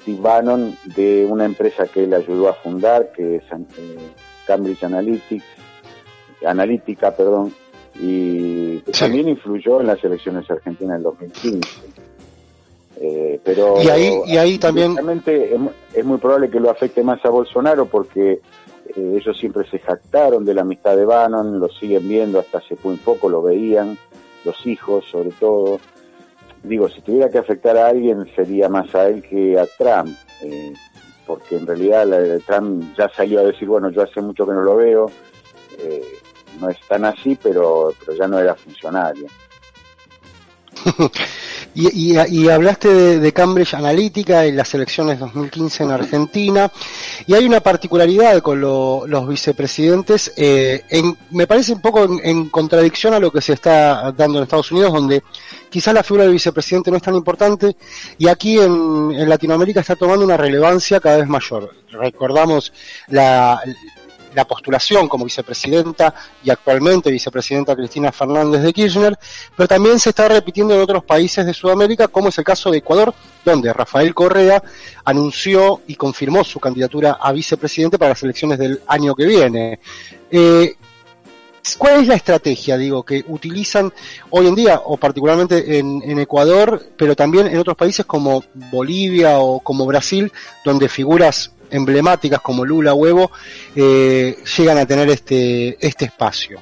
Steve 0.00 0.20
Bannon, 0.20 0.76
de 0.94 1.26
una 1.26 1.44
empresa 1.44 1.84
que 1.88 2.04
él 2.04 2.14
ayudó 2.14 2.48
a 2.48 2.54
fundar, 2.54 3.10
que 3.10 3.36
es 3.36 3.42
eh, 3.42 3.96
Cambridge 4.46 4.84
Analytics, 4.84 5.44
Analítica, 6.46 7.10
perdón, 7.10 7.52
y 7.98 8.78
también 8.98 9.28
influyó 9.28 9.80
en 9.80 9.88
las 9.88 10.02
elecciones 10.04 10.48
argentinas 10.50 10.94
del 10.94 11.02
2015. 11.02 11.60
Eh, 13.02 13.40
pero 13.42 13.80
y 13.82 13.88
ahí, 13.88 14.20
y 14.26 14.36
ahí 14.36 14.58
también 14.58 14.94
es, 15.94 16.04
muy 16.04 16.18
probable 16.18 16.50
que 16.50 16.60
lo 16.60 16.68
afecte 16.68 17.02
más 17.02 17.24
a 17.24 17.30
Bolsonaro 17.30 17.86
porque 17.86 18.42
eh, 18.94 19.16
ellos 19.18 19.38
siempre 19.38 19.66
se 19.70 19.78
jactaron 19.78 20.44
de 20.44 20.52
la 20.52 20.60
amistad 20.60 20.98
de 20.98 21.06
Bannon, 21.06 21.58
lo 21.58 21.70
siguen 21.70 22.06
viendo 22.06 22.38
hasta 22.38 22.58
hace 22.58 22.76
muy 22.82 22.96
poco, 22.96 23.30
lo 23.30 23.40
veían, 23.40 23.96
los 24.44 24.66
hijos 24.66 25.06
sobre 25.10 25.30
todo. 25.30 25.80
Digo, 26.62 26.90
si 26.90 27.00
tuviera 27.00 27.30
que 27.30 27.38
afectar 27.38 27.74
a 27.78 27.88
alguien 27.88 28.30
sería 28.36 28.68
más 28.68 28.94
a 28.94 29.08
él 29.08 29.22
que 29.22 29.58
a 29.58 29.64
Trump, 29.78 30.14
eh, 30.42 30.74
porque 31.26 31.56
en 31.56 31.66
realidad 31.66 32.06
Trump 32.46 32.94
ya 32.98 33.08
salió 33.16 33.40
a 33.40 33.44
decir, 33.44 33.66
bueno, 33.66 33.88
yo 33.88 34.02
hace 34.02 34.20
mucho 34.20 34.44
que 34.46 34.52
no 34.52 34.60
lo 34.60 34.76
veo, 34.76 35.10
no 36.60 36.68
es 36.68 36.78
tan 36.86 37.06
así, 37.06 37.38
pero, 37.42 37.94
pero 38.04 38.18
ya 38.18 38.28
no 38.28 38.38
era 38.38 38.54
funcionario. 38.54 39.26
Y, 41.74 42.48
hablaste 42.48 43.20
de, 43.20 43.32
Cambridge 43.32 43.74
Analytica 43.74 44.44
en 44.44 44.56
las 44.56 44.74
elecciones 44.74 45.18
2015 45.20 45.84
en 45.84 45.90
Argentina, 45.90 46.70
y 47.26 47.34
hay 47.34 47.44
una 47.44 47.60
particularidad 47.60 48.40
con 48.42 48.60
los 48.60 49.28
vicepresidentes, 49.28 50.32
eh, 50.36 50.82
me 51.30 51.46
parece 51.46 51.72
un 51.72 51.80
poco 51.80 52.08
en, 52.22 52.48
contradicción 52.48 53.14
a 53.14 53.20
lo 53.20 53.30
que 53.30 53.40
se 53.40 53.52
está 53.52 54.12
dando 54.12 54.38
en 54.38 54.44
Estados 54.44 54.72
Unidos, 54.72 54.92
donde 54.92 55.22
quizás 55.70 55.94
la 55.94 56.02
figura 56.02 56.24
del 56.24 56.32
vicepresidente 56.32 56.90
no 56.90 56.96
es 56.96 57.02
tan 57.02 57.14
importante, 57.14 57.76
y 58.18 58.26
aquí 58.26 58.58
en, 58.58 59.28
Latinoamérica 59.28 59.80
está 59.80 59.94
tomando 59.94 60.24
una 60.24 60.36
relevancia 60.36 60.98
cada 60.98 61.18
vez 61.18 61.28
mayor. 61.28 61.74
Recordamos 61.92 62.72
la, 63.08 63.60
la 64.34 64.44
postulación 64.44 65.08
como 65.08 65.24
vicepresidenta 65.24 66.14
y 66.42 66.50
actualmente 66.50 67.10
vicepresidenta 67.10 67.76
Cristina 67.76 68.12
Fernández 68.12 68.62
de 68.62 68.72
Kirchner, 68.72 69.18
pero 69.56 69.68
también 69.68 69.98
se 69.98 70.10
está 70.10 70.28
repitiendo 70.28 70.74
en 70.74 70.80
otros 70.80 71.04
países 71.04 71.44
de 71.46 71.54
Sudamérica, 71.54 72.08
como 72.08 72.28
es 72.28 72.38
el 72.38 72.44
caso 72.44 72.70
de 72.70 72.78
Ecuador, 72.78 73.14
donde 73.44 73.72
Rafael 73.72 74.14
Correa 74.14 74.62
anunció 75.04 75.82
y 75.86 75.94
confirmó 75.94 76.44
su 76.44 76.60
candidatura 76.60 77.18
a 77.20 77.32
vicepresidente 77.32 77.98
para 77.98 78.10
las 78.10 78.22
elecciones 78.22 78.58
del 78.58 78.80
año 78.86 79.14
que 79.14 79.26
viene. 79.26 79.80
Eh, 80.30 80.76
¿Cuál 81.76 82.00
es 82.00 82.08
la 82.08 82.14
estrategia, 82.14 82.78
digo, 82.78 83.02
que 83.02 83.24
utilizan 83.28 83.92
hoy 84.30 84.46
en 84.46 84.54
día, 84.54 84.80
o 84.84 84.96
particularmente 84.96 85.78
en, 85.78 86.18
Ecuador, 86.18 86.82
pero 86.96 87.14
también 87.14 87.46
en 87.46 87.58
otros 87.58 87.76
países 87.76 88.06
como 88.06 88.42
Bolivia 88.54 89.38
o 89.38 89.60
como 89.60 89.84
Brasil, 89.86 90.32
donde 90.64 90.88
figuras 90.88 91.52
emblemáticas 91.70 92.40
como 92.40 92.64
Lula 92.64 92.94
Huevo 92.94 93.30
eh, 93.74 94.36
llegan 94.56 94.78
a 94.78 94.86
tener 94.86 95.08
este, 95.08 95.76
este 95.84 96.06
espacio? 96.06 96.60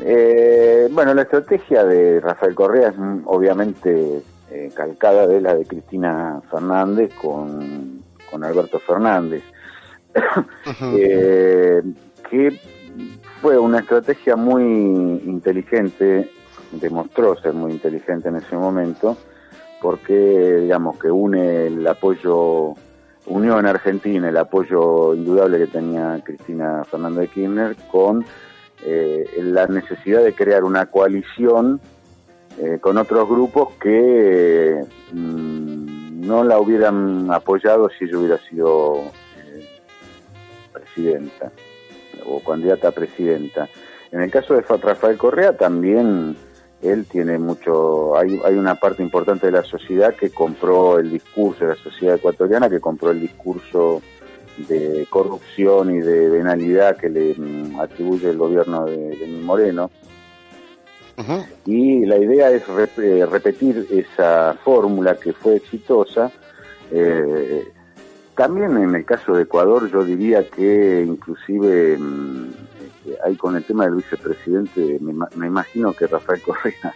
Eh, 0.00 0.88
bueno, 0.90 1.14
la 1.14 1.22
estrategia 1.22 1.84
de 1.84 2.20
Rafael 2.20 2.54
Correa 2.54 2.88
es 2.88 2.98
mm, 2.98 3.22
obviamente 3.26 4.22
eh, 4.50 4.70
calcada 4.74 5.26
de 5.26 5.40
la 5.40 5.54
de 5.54 5.64
Cristina 5.64 6.40
Fernández 6.50 7.12
con, 7.14 8.02
Alberto 8.42 8.80
Fernández, 8.80 9.44
que 10.90 12.60
fue 13.44 13.58
una 13.58 13.80
estrategia 13.80 14.36
muy 14.36 14.62
inteligente, 14.62 16.30
demostró 16.72 17.36
ser 17.40 17.52
muy 17.52 17.72
inteligente 17.72 18.30
en 18.30 18.36
ese 18.36 18.56
momento, 18.56 19.18
porque 19.82 20.60
digamos 20.62 20.98
que 20.98 21.10
une 21.10 21.66
el 21.66 21.86
apoyo, 21.86 22.74
unió 23.26 23.58
en 23.58 23.66
Argentina 23.66 24.28
el 24.28 24.36
apoyo 24.36 25.14
indudable 25.14 25.58
que 25.58 25.66
tenía 25.66 26.20
Cristina 26.24 26.84
Fernández 26.84 27.20
de 27.20 27.28
Kirchner 27.28 27.76
con 27.90 28.24
eh, 28.84 29.24
la 29.38 29.66
necesidad 29.66 30.22
de 30.22 30.34
crear 30.34 30.64
una 30.64 30.86
coalición 30.86 31.80
eh, 32.58 32.78
con 32.80 32.98
otros 32.98 33.28
grupos 33.28 33.74
que 33.80 34.80
mm, 35.12 36.26
no 36.26 36.44
la 36.44 36.58
hubieran 36.58 37.30
apoyado 37.30 37.88
si 37.90 38.04
ella 38.04 38.18
hubiera 38.18 38.38
sido 38.48 39.04
eh, 39.38 39.68
presidenta 40.72 41.50
o 42.26 42.40
candidata 42.40 42.88
a 42.88 42.92
presidenta. 42.92 43.68
En 44.12 44.20
el 44.20 44.30
caso 44.30 44.54
de 44.54 44.60
Rafael 44.60 45.16
Correa 45.16 45.56
también 45.56 46.36
él 46.84 47.06
tiene 47.06 47.38
mucho, 47.38 48.16
hay, 48.16 48.40
hay 48.44 48.54
una 48.54 48.74
parte 48.76 49.02
importante 49.02 49.46
de 49.46 49.52
la 49.52 49.64
sociedad 49.64 50.14
que 50.14 50.30
compró 50.30 50.98
el 50.98 51.10
discurso, 51.10 51.64
de 51.64 51.74
la 51.74 51.82
sociedad 51.82 52.16
ecuatoriana 52.16 52.68
que 52.68 52.80
compró 52.80 53.10
el 53.10 53.20
discurso 53.20 54.02
de 54.68 55.06
corrupción 55.10 55.94
y 55.94 55.98
de 55.98 56.28
venalidad 56.28 56.96
que 56.96 57.08
le 57.08 57.34
mm, 57.34 57.80
atribuye 57.80 58.30
el 58.30 58.38
gobierno 58.38 58.84
de, 58.84 59.16
de 59.16 59.26
Moreno. 59.26 59.90
Y 61.64 62.04
la 62.06 62.18
idea 62.18 62.50
es 62.50 62.64
eh, 62.98 63.24
repetir 63.30 63.86
esa 63.90 64.54
fórmula 64.64 65.16
que 65.16 65.32
fue 65.32 65.56
exitosa, 65.56 66.32
eh, 66.90 67.72
también 68.34 68.76
en 68.76 68.94
el 68.94 69.04
caso 69.04 69.34
de 69.34 69.44
Ecuador 69.44 69.88
yo 69.90 70.04
diría 70.04 70.48
que 70.50 71.04
inclusive 71.06 71.96
hay 73.24 73.36
con 73.36 73.56
el 73.56 73.64
tema 73.64 73.84
del 73.84 73.96
vicepresidente, 73.96 74.98
me, 75.00 75.46
imagino 75.46 75.92
que 75.92 76.06
Rafael 76.06 76.40
Correa 76.40 76.94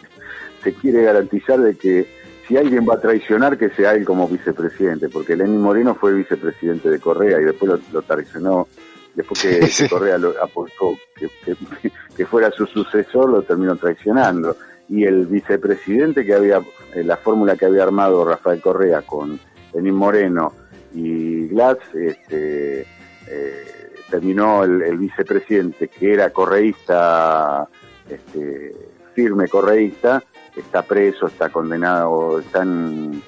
se 0.62 0.74
quiere 0.74 1.02
garantizar 1.02 1.60
de 1.60 1.76
que 1.76 2.06
si 2.46 2.56
alguien 2.56 2.86
va 2.88 2.94
a 2.94 3.00
traicionar 3.00 3.56
que 3.56 3.70
sea 3.70 3.92
él 3.92 4.04
como 4.04 4.28
vicepresidente, 4.28 5.08
porque 5.08 5.36
Lenín 5.36 5.60
Moreno 5.60 5.94
fue 5.94 6.12
vicepresidente 6.12 6.90
de 6.90 6.98
Correa 6.98 7.40
y 7.40 7.44
después 7.44 7.80
lo, 7.92 8.02
traicionó, 8.02 8.66
después 9.14 9.40
que, 9.42 9.88
Correa 9.88 10.18
lo 10.18 10.34
aportó 10.42 10.96
que, 11.14 11.28
que, 12.16 12.26
fuera 12.26 12.50
su 12.50 12.66
sucesor, 12.66 13.30
lo 13.30 13.42
terminó 13.42 13.76
traicionando. 13.76 14.56
Y 14.88 15.04
el 15.04 15.26
vicepresidente 15.26 16.26
que 16.26 16.34
había, 16.34 16.60
eh, 16.94 17.04
la 17.04 17.16
fórmula 17.16 17.54
que 17.54 17.66
había 17.66 17.84
armado 17.84 18.24
Rafael 18.24 18.60
Correa 18.60 19.02
con 19.02 19.38
Lenín 19.72 19.94
Moreno, 19.94 20.52
y 20.92 21.46
Glass 21.48 21.78
este, 21.94 22.86
eh, 23.28 23.79
terminó 24.10 24.64
el, 24.64 24.98
vicepresidente 24.98 25.88
que 25.88 26.12
era 26.12 26.30
correísta, 26.30 27.68
este, 28.08 28.74
firme 29.14 29.48
correísta, 29.48 30.22
está 30.56 30.82
preso, 30.82 31.26
está 31.26 31.48
condenado, 31.48 32.40
está 32.40 32.62
en, 32.62 33.22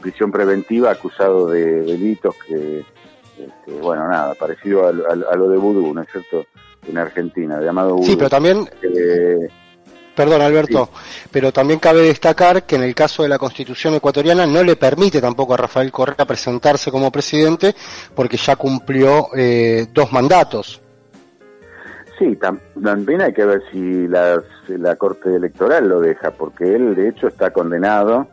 prisión 0.00 0.30
preventiva 0.30 0.90
acusado 0.90 1.48
de 1.48 1.82
delitos 1.82 2.34
que, 2.46 2.80
este, 2.80 3.80
bueno, 3.80 4.08
nada, 4.08 4.34
parecido 4.34 4.86
a, 4.86 4.92
lo 4.92 5.48
de 5.48 5.56
Vudú, 5.56 5.94
¿no 5.94 6.02
es 6.02 6.08
cierto? 6.10 6.46
En 6.86 6.98
Argentina, 6.98 7.60
llamado 7.60 7.94
Vudú. 7.94 8.06
Sí, 8.06 8.16
pero 8.16 8.28
también... 8.28 8.68
Eh, 8.82 9.48
Perdón, 10.16 10.40
Alberto, 10.40 10.88
pero 11.30 11.52
también 11.52 11.78
cabe 11.78 12.00
destacar 12.00 12.62
que 12.62 12.76
en 12.76 12.82
el 12.84 12.94
caso 12.94 13.22
de 13.22 13.28
la 13.28 13.38
Constitución 13.38 13.92
ecuatoriana 13.94 14.46
no 14.46 14.64
le 14.64 14.74
permite 14.74 15.20
tampoco 15.20 15.52
a 15.52 15.58
Rafael 15.58 15.92
Correa 15.92 16.24
presentarse 16.24 16.90
como 16.90 17.12
presidente 17.12 17.74
porque 18.14 18.38
ya 18.38 18.56
cumplió 18.56 19.28
eh, 19.36 19.86
dos 19.92 20.10
mandatos. 20.12 20.80
Sí, 22.18 22.34
también 22.82 23.20
hay 23.20 23.34
que 23.34 23.44
ver 23.44 23.62
si 23.70 24.08
la, 24.08 24.96
Corte 24.96 25.36
Electoral 25.36 25.86
lo 25.86 26.00
deja, 26.00 26.30
porque 26.30 26.74
él 26.74 26.94
de 26.94 27.10
hecho 27.10 27.28
está 27.28 27.50
condenado, 27.50 28.26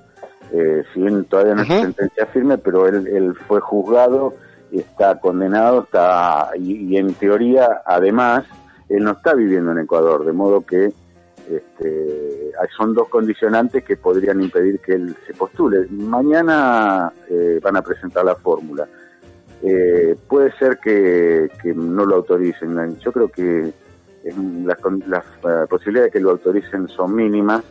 eh, 0.53 0.83
si 0.93 1.01
bien 1.01 1.25
todavía 1.25 1.55
no 1.55 1.63
es 1.63 1.67
sentencia 1.67 2.25
firme, 2.27 2.57
pero 2.57 2.87
él, 2.87 3.35
fue 3.45 3.59
juzgado, 3.59 4.35
y 4.71 4.79
está 4.79 5.19
condenado, 5.19 5.83
está 5.83 6.51
y 6.57 6.95
en 6.95 7.13
teoría 7.15 7.81
además 7.85 8.45
él 8.87 9.03
no 9.03 9.11
está 9.11 9.33
viviendo 9.33 9.73
en 9.73 9.79
Ecuador, 9.79 10.25
de 10.25 10.31
modo 10.31 10.61
que 10.61 10.93
este, 11.49 12.51
son 12.75 12.93
dos 12.93 13.09
condicionantes 13.09 13.83
que 13.83 13.97
podrían 13.97 14.41
impedir 14.41 14.79
que 14.79 14.93
él 14.93 15.15
se 15.27 15.33
postule. 15.33 15.87
Mañana 15.89 17.11
eh, 17.29 17.59
van 17.61 17.77
a 17.77 17.81
presentar 17.81 18.25
la 18.25 18.35
fórmula. 18.35 18.87
Eh, 19.61 20.15
puede 20.27 20.51
ser 20.57 20.77
que, 20.79 21.49
no 21.75 22.05
lo 22.05 22.15
autoricen. 22.15 22.97
Yo 22.99 23.11
creo 23.11 23.29
que 23.29 23.71
las, 24.65 24.79
eh, 24.79 25.65
posibilidades 25.69 26.11
de 26.11 26.19
que 26.19 26.23
lo 26.23 26.31
autoricen 26.31 26.87
son 26.87 27.15
mínimas, 27.15 27.63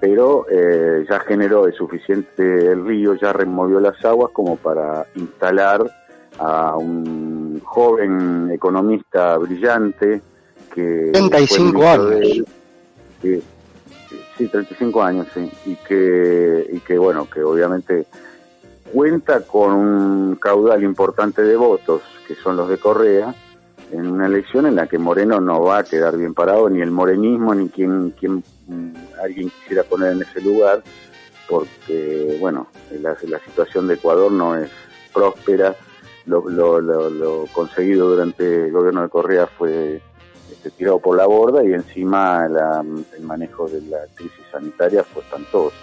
pero 0.00 0.46
ya 0.48 1.20
generó 1.20 1.66
el 1.66 1.74
suficiente 1.74 2.72
el 2.72 2.86
río, 2.86 3.14
ya 3.16 3.34
removió 3.34 3.80
las 3.80 4.02
aguas 4.02 4.30
como 4.32 4.56
para 4.56 5.06
instalar 5.14 5.82
a 6.38 6.74
un 6.76 7.60
joven 7.62 8.50
economista 8.50 9.36
brillante 9.36 10.22
que... 10.72 11.10
35 11.12 11.86
años 11.86 12.44
sí, 13.20 14.48
35 14.48 15.02
años, 15.02 15.26
sí, 15.34 15.50
y 15.66 15.76
que, 15.76 16.66
y 16.72 16.80
que 16.80 16.98
bueno, 16.98 17.28
que 17.28 17.42
obviamente 17.42 18.06
cuenta 18.92 19.40
con 19.42 19.72
un 19.72 20.36
caudal 20.36 20.82
importante 20.82 21.42
de 21.42 21.56
votos, 21.56 22.02
que 22.26 22.34
son 22.34 22.56
los 22.56 22.68
de 22.68 22.78
Correa, 22.78 23.34
en 23.92 24.06
una 24.06 24.26
elección 24.26 24.66
en 24.66 24.76
la 24.76 24.86
que 24.86 24.98
Moreno 24.98 25.40
no 25.40 25.62
va 25.62 25.78
a 25.78 25.84
quedar 25.84 26.16
bien 26.16 26.34
parado, 26.34 26.68
ni 26.70 26.80
el 26.80 26.90
morenismo, 26.90 27.54
ni 27.54 27.68
quien, 27.68 28.10
quien 28.10 28.42
mm, 28.66 28.94
alguien 29.22 29.50
quisiera 29.50 29.82
poner 29.82 30.12
en 30.12 30.22
ese 30.22 30.40
lugar, 30.40 30.82
porque, 31.48 32.36
bueno, 32.40 32.68
la, 33.00 33.16
la 33.22 33.40
situación 33.40 33.88
de 33.88 33.94
Ecuador 33.94 34.30
no 34.30 34.56
es 34.56 34.70
próspera, 35.12 35.74
lo, 36.26 36.48
lo, 36.48 36.80
lo 36.80 37.46
conseguido 37.52 38.10
durante 38.10 38.66
el 38.66 38.72
gobierno 38.72 39.02
de 39.02 39.08
Correa 39.08 39.46
fue 39.46 40.00
este, 40.50 40.70
tirado 40.70 40.98
por 40.98 41.16
la 41.16 41.26
borda 41.26 41.64
y 41.64 41.72
encima 41.72 42.46
el 42.46 43.22
manejo 43.22 43.68
de 43.68 43.82
la 43.82 43.98
crisis 44.14 44.44
sanitaria 44.50 45.04
fue 45.04 45.22
espantoso. 45.22 45.76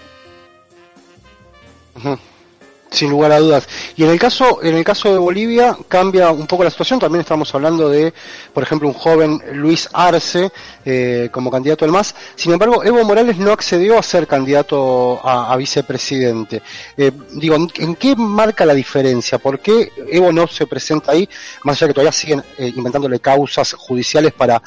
Sin 2.90 3.10
lugar 3.10 3.32
a 3.32 3.40
dudas. 3.40 3.68
Y 3.98 4.04
en 4.04 4.10
el 4.10 4.20
caso, 4.20 4.64
en 4.64 4.76
el 4.76 4.84
caso 4.84 5.12
de 5.12 5.18
Bolivia 5.18 5.78
cambia 5.90 6.32
un 6.32 6.48
poco 6.48 6.64
la 6.64 6.70
situación. 6.70 7.00
También 7.00 7.22
estamos 7.22 7.54
hablando 7.54 7.90
de, 7.90 8.14
por 8.54 8.64
ejemplo, 8.64 8.88
un 8.88 8.94
joven 8.94 9.42
Luis 9.54 9.90
Arce 9.92 10.52
eh, 10.86 11.30
como 11.32 11.52
candidato 11.52 11.84
al 11.84 11.92
MAS. 11.92 12.16
Sin 12.36 12.54
embargo, 12.54 12.84
Evo 12.84 13.04
Morales 13.04 13.38
no 13.38 13.52
accedió 13.52 14.00
a 14.00 14.04
ser 14.04 14.26
candidato 14.26 15.20
a, 15.24 15.56
vicepresidente. 15.58 16.62
Eh, 16.96 17.12
digo, 17.34 17.56
¿en 17.56 17.96
qué 17.96 18.16
marca 18.16 18.66
la 18.66 18.74
diferencia? 18.74 19.38
¿Por 19.38 19.60
qué 19.60 19.92
Evo 20.10 20.32
no 20.32 20.48
se 20.48 20.66
presenta 20.66 21.12
ahí? 21.12 21.28
Más 21.64 21.78
allá 21.78 21.88
que 21.88 21.94
todavía 21.94 22.12
siguen 22.12 22.44
eh, 22.58 22.72
inventándole 22.76 23.20
causas 23.20 23.74
judiciales 23.74 24.34
para 24.34 24.62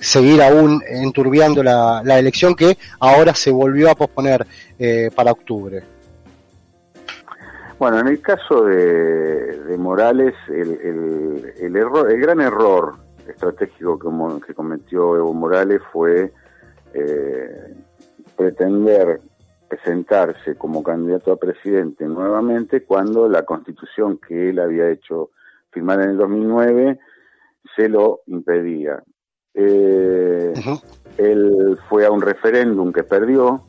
seguir 0.00 0.42
aún 0.42 0.82
enturbiando 0.88 1.62
la, 1.62 2.02
la, 2.04 2.18
elección 2.18 2.54
que 2.54 2.76
ahora 3.00 3.34
se 3.34 3.50
volvió 3.50 3.90
a 3.90 3.94
posponer 3.94 4.46
para 5.14 5.32
octubre. 5.32 5.97
Bueno, 7.78 8.00
en 8.00 8.08
el 8.08 8.20
caso 8.20 8.64
de, 8.64 9.76
Morales, 9.78 10.34
el, 10.48 11.52
el, 11.58 11.76
error, 11.76 12.10
el 12.10 12.20
gran 12.20 12.40
error 12.40 12.96
estratégico 13.28 13.98
que, 13.98 14.46
que 14.46 14.54
cometió 14.54 15.16
Evo 15.16 15.32
Morales 15.32 15.80
fue 15.92 16.32
eh, 16.92 17.74
pretender 18.36 19.20
presentarse 19.68 20.56
como 20.56 20.82
candidato 20.82 21.30
a 21.30 21.36
presidente 21.36 22.06
nuevamente 22.06 22.84
cuando 22.84 23.28
la 23.28 23.44
constitución 23.44 24.18
que 24.26 24.48
él 24.48 24.58
había 24.58 24.88
hecho 24.88 25.30
firmar 25.70 26.00
en 26.02 26.10
el 26.10 26.16
2009 26.16 26.98
se 27.76 27.88
lo 27.88 28.22
impedía. 28.26 29.02
Eh, 29.54 30.54
él 31.18 31.78
fue 31.88 32.06
a 32.06 32.10
un 32.10 32.22
referéndum 32.22 32.92
que 32.92 33.04
perdió 33.04 33.62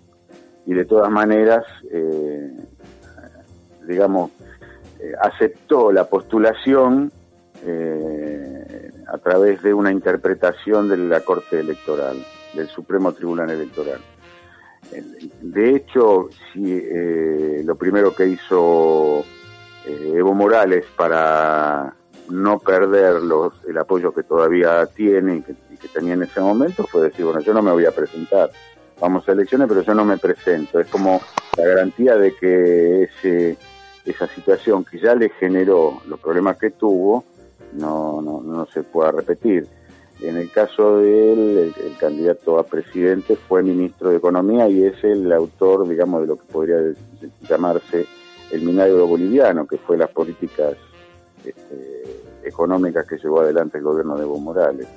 y 0.66 0.74
de 0.74 0.86
todas 0.86 1.12
maneras, 1.12 1.66
eh, 1.92 2.52
digamos, 3.90 4.32
eh, 5.00 5.12
aceptó 5.22 5.92
la 5.92 6.06
postulación 6.06 7.12
a 9.06 9.18
través 9.18 9.62
de 9.62 9.74
una 9.74 9.92
interpretación 9.92 10.88
de 10.88 10.96
la 10.96 11.20
Corte 11.20 11.60
Electoral, 11.60 12.16
del 12.54 12.70
Supremo 12.70 13.12
Tribunal 13.12 13.50
Electoral. 13.50 14.00
De 15.42 15.76
hecho, 15.76 16.30
si, 16.54 16.82
lo 17.66 17.76
primero 17.76 18.16
que 18.16 18.28
hizo 18.28 19.26
Evo 19.86 20.34
Morales 20.34 20.86
para 20.96 21.94
no 22.30 22.60
perder 22.60 23.22
los, 23.22 23.54
el 23.68 23.78
apoyo 23.78 24.14
que 24.14 24.24
todavía 24.24 24.86
tiene 24.88 25.38
y 25.38 25.42
que, 25.42 25.88
tenía 25.88 26.14
en 26.14 26.24
ese 26.24 26.40
momento 26.40 26.86
fue 26.86 27.04
decir, 27.04 27.26
bueno, 27.26 27.40
yo 27.40 27.54
no 27.54 27.62
me 27.62 27.72
voy 27.72 27.86
a 27.86 27.92
presentar, 27.92 28.52
vamos 29.00 29.28
a 29.28 29.32
elecciones, 29.32 29.68
pero 29.68 29.82
yo 29.82 29.94
no 29.94 30.06
me 30.06 30.18
presento. 30.18 30.80
Es 30.80 30.88
como 30.88 31.22
la 31.58 31.66
garantía 31.66 32.16
de 32.16 32.36
que 32.36 33.04
ese, 33.04 33.58
esa 34.12 34.28
situación 34.28 34.86
que 34.86 35.00
ya 35.00 35.16
le 35.16 35.30
generó 35.30 36.02
los 36.08 36.20
problemas 36.20 36.58
que 36.58 36.72
tuvo, 36.72 37.24
no, 37.74 38.22
no, 38.22 38.42
no 38.42 38.66
se 38.68 38.84
pueda 38.84 39.12
repetir. 39.12 39.68
En 40.22 40.36
el 40.36 40.52
caso 40.52 40.98
de 40.98 41.34
él, 41.34 41.74
el, 41.86 41.98
candidato 41.98 42.60
a 42.60 42.66
presidente 42.66 43.36
fue 43.36 43.64
ministro 43.64 44.10
de 44.10 44.18
Economía 44.18 44.68
y 44.68 44.84
es 44.84 45.02
el 45.04 45.32
autor, 45.32 45.88
digamos, 45.88 46.22
de 46.22 46.28
lo 46.28 46.38
que 46.38 46.52
podría 46.52 46.78
llamarse 47.48 48.06
el 48.52 48.62
milagro 48.62 49.08
boliviano, 49.08 49.66
que 49.66 49.78
fue 49.78 49.98
las 49.98 50.10
políticas 50.10 50.76
este, 51.46 52.22
económicas 52.44 53.08
que 53.08 53.18
llevó 53.18 53.42
adelante 53.42 53.78
el 53.78 53.84
gobierno 53.84 54.18
de 54.18 54.24
Evo 54.24 54.40
Morales. 54.40 54.88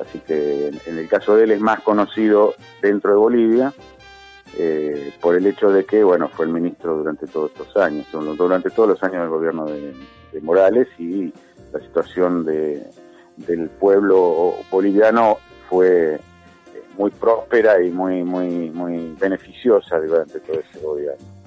Así 0.00 0.18
que 0.20 0.68
en, 0.68 0.98
el 0.98 1.08
caso 1.08 1.34
de 1.34 1.44
él 1.44 1.50
es 1.52 1.60
más 1.60 1.80
conocido 1.80 2.54
dentro 2.82 3.12
de 3.12 3.16
Bolivia 3.16 3.72
eh, 4.56 5.12
por 5.20 5.36
el 5.36 5.46
hecho 5.46 5.70
de 5.70 5.84
que, 5.84 6.02
bueno, 6.02 6.28
fue 6.28 6.46
el 6.46 6.52
ministro 6.52 6.98
durante 6.98 7.26
todos 7.26 7.50
estos 7.52 7.76
años, 7.76 8.06
durante 8.12 8.70
todos 8.70 8.90
los 8.90 9.02
años 9.02 9.22
del 9.22 9.28
gobierno 9.28 9.66
de, 9.66 9.94
Morales 10.40 10.86
y 10.98 11.32
la 11.72 11.80
situación 11.80 12.44
de, 12.44 12.86
del 13.36 13.68
pueblo 13.70 14.54
boliviano 14.70 15.38
fue 15.68 16.14
eh, 16.14 16.20
muy 16.96 17.10
próspera 17.10 17.82
y 17.82 17.90
muy 17.90 18.22
muy 18.22 18.70
muy 18.70 19.16
beneficiosa 19.18 19.98
durante 19.98 20.38
todo 20.38 20.60
ese 20.60 20.78
gobierno. 20.78 21.37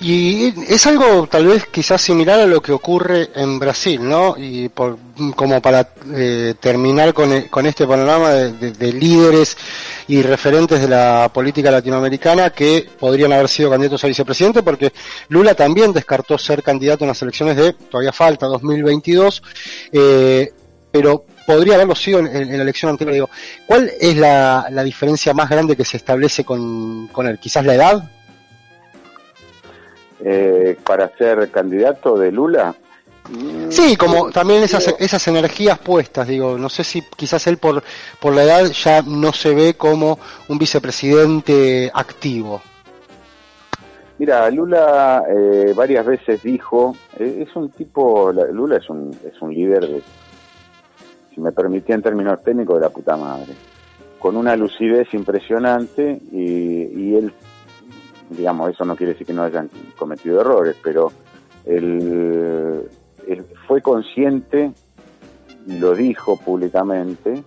Y 0.00 0.52
es 0.72 0.86
algo 0.86 1.26
tal 1.28 1.46
vez 1.46 1.66
quizás 1.66 2.02
similar 2.02 2.40
a 2.40 2.46
lo 2.46 2.60
que 2.60 2.72
ocurre 2.72 3.30
en 3.36 3.58
Brasil, 3.60 4.06
¿no? 4.06 4.34
Y 4.36 4.68
por, 4.68 4.98
como 5.36 5.62
para 5.62 5.88
eh, 6.12 6.54
terminar 6.58 7.14
con, 7.14 7.32
e, 7.32 7.48
este 7.64 7.86
panorama 7.86 8.30
de, 8.30 8.92
líderes 8.92 9.56
y 10.08 10.22
referentes 10.22 10.80
de 10.80 10.88
la 10.88 11.30
política 11.32 11.70
latinoamericana 11.70 12.50
que 12.50 12.88
podrían 12.98 13.32
haber 13.32 13.48
sido 13.48 13.70
candidatos 13.70 14.02
a 14.02 14.08
vicepresidente, 14.08 14.62
porque 14.64 14.92
Lula 15.28 15.54
también 15.54 15.92
descartó 15.92 16.38
ser 16.38 16.62
candidato 16.62 17.04
en 17.04 17.08
las 17.08 17.22
elecciones 17.22 17.56
de, 17.56 17.72
todavía 17.72 18.12
falta, 18.12 18.46
2022, 18.46 19.42
eh, 19.92 20.52
pero 20.90 21.24
podría 21.46 21.76
haberlo 21.76 21.94
sido 21.94 22.18
en, 22.18 22.56
la 22.56 22.62
elección 22.62 22.90
anterior. 22.90 23.14
Digo, 23.14 23.30
¿Cuál 23.66 23.92
es 24.00 24.16
la, 24.16 24.66
diferencia 24.84 25.32
más 25.34 25.48
grande 25.48 25.76
que 25.76 25.84
se 25.84 25.98
establece 25.98 26.44
con 26.44 27.08
él? 27.26 27.38
¿Quizás 27.38 27.64
la 27.64 27.74
edad? 27.74 28.10
Eh, 30.24 30.76
para 30.84 31.14
ser 31.16 31.50
candidato 31.50 32.16
de 32.16 32.32
Lula. 32.32 32.74
Sí, 33.70 33.96
como 33.96 34.30
también 34.30 34.62
esas, 34.62 34.94
esas 34.98 35.26
energías 35.28 35.78
puestas, 35.78 36.28
digo, 36.28 36.58
no 36.58 36.68
sé 36.68 36.84
si 36.84 37.02
quizás 37.16 37.46
él 37.46 37.56
por, 37.56 37.82
por 38.20 38.34
la 38.34 38.42
edad 38.42 38.64
ya 38.66 39.02
no 39.02 39.32
se 39.32 39.54
ve 39.54 39.74
como 39.74 40.18
un 40.48 40.58
vicepresidente 40.58 41.90
activo. 41.94 42.60
Mira, 44.18 44.50
Lula 44.50 45.24
eh, 45.28 45.72
varias 45.74 46.04
veces 46.06 46.42
dijo, 46.42 46.94
eh, 47.18 47.46
es 47.48 47.56
un 47.56 47.70
tipo, 47.70 48.30
Lula 48.32 48.76
es 48.76 48.88
un, 48.90 49.10
es 49.24 49.40
un 49.40 49.52
líder 49.54 49.88
de, 49.88 50.02
si 51.34 51.40
me 51.40 51.50
permitía 51.50 51.94
en 51.94 52.02
términos 52.02 52.42
técnicos, 52.44 52.76
de 52.76 52.82
la 52.82 52.90
puta 52.90 53.16
madre, 53.16 53.54
con 54.18 54.36
una 54.36 54.54
lucidez 54.54 55.12
impresionante 55.14 56.20
y, 56.30 56.90
y 56.94 57.16
él 57.16 57.32
digamos, 58.36 58.70
eso 58.70 58.84
no 58.84 58.96
quiere 58.96 59.12
decir 59.12 59.26
que 59.26 59.32
no 59.32 59.42
hayan 59.42 59.70
cometido 59.96 60.40
errores, 60.40 60.76
pero 60.82 61.12
él, 61.64 62.88
fue 63.66 63.80
consciente 63.80 64.72
y 65.66 65.78
lo 65.78 65.94
dijo 65.94 66.36
públicamente 66.36 67.42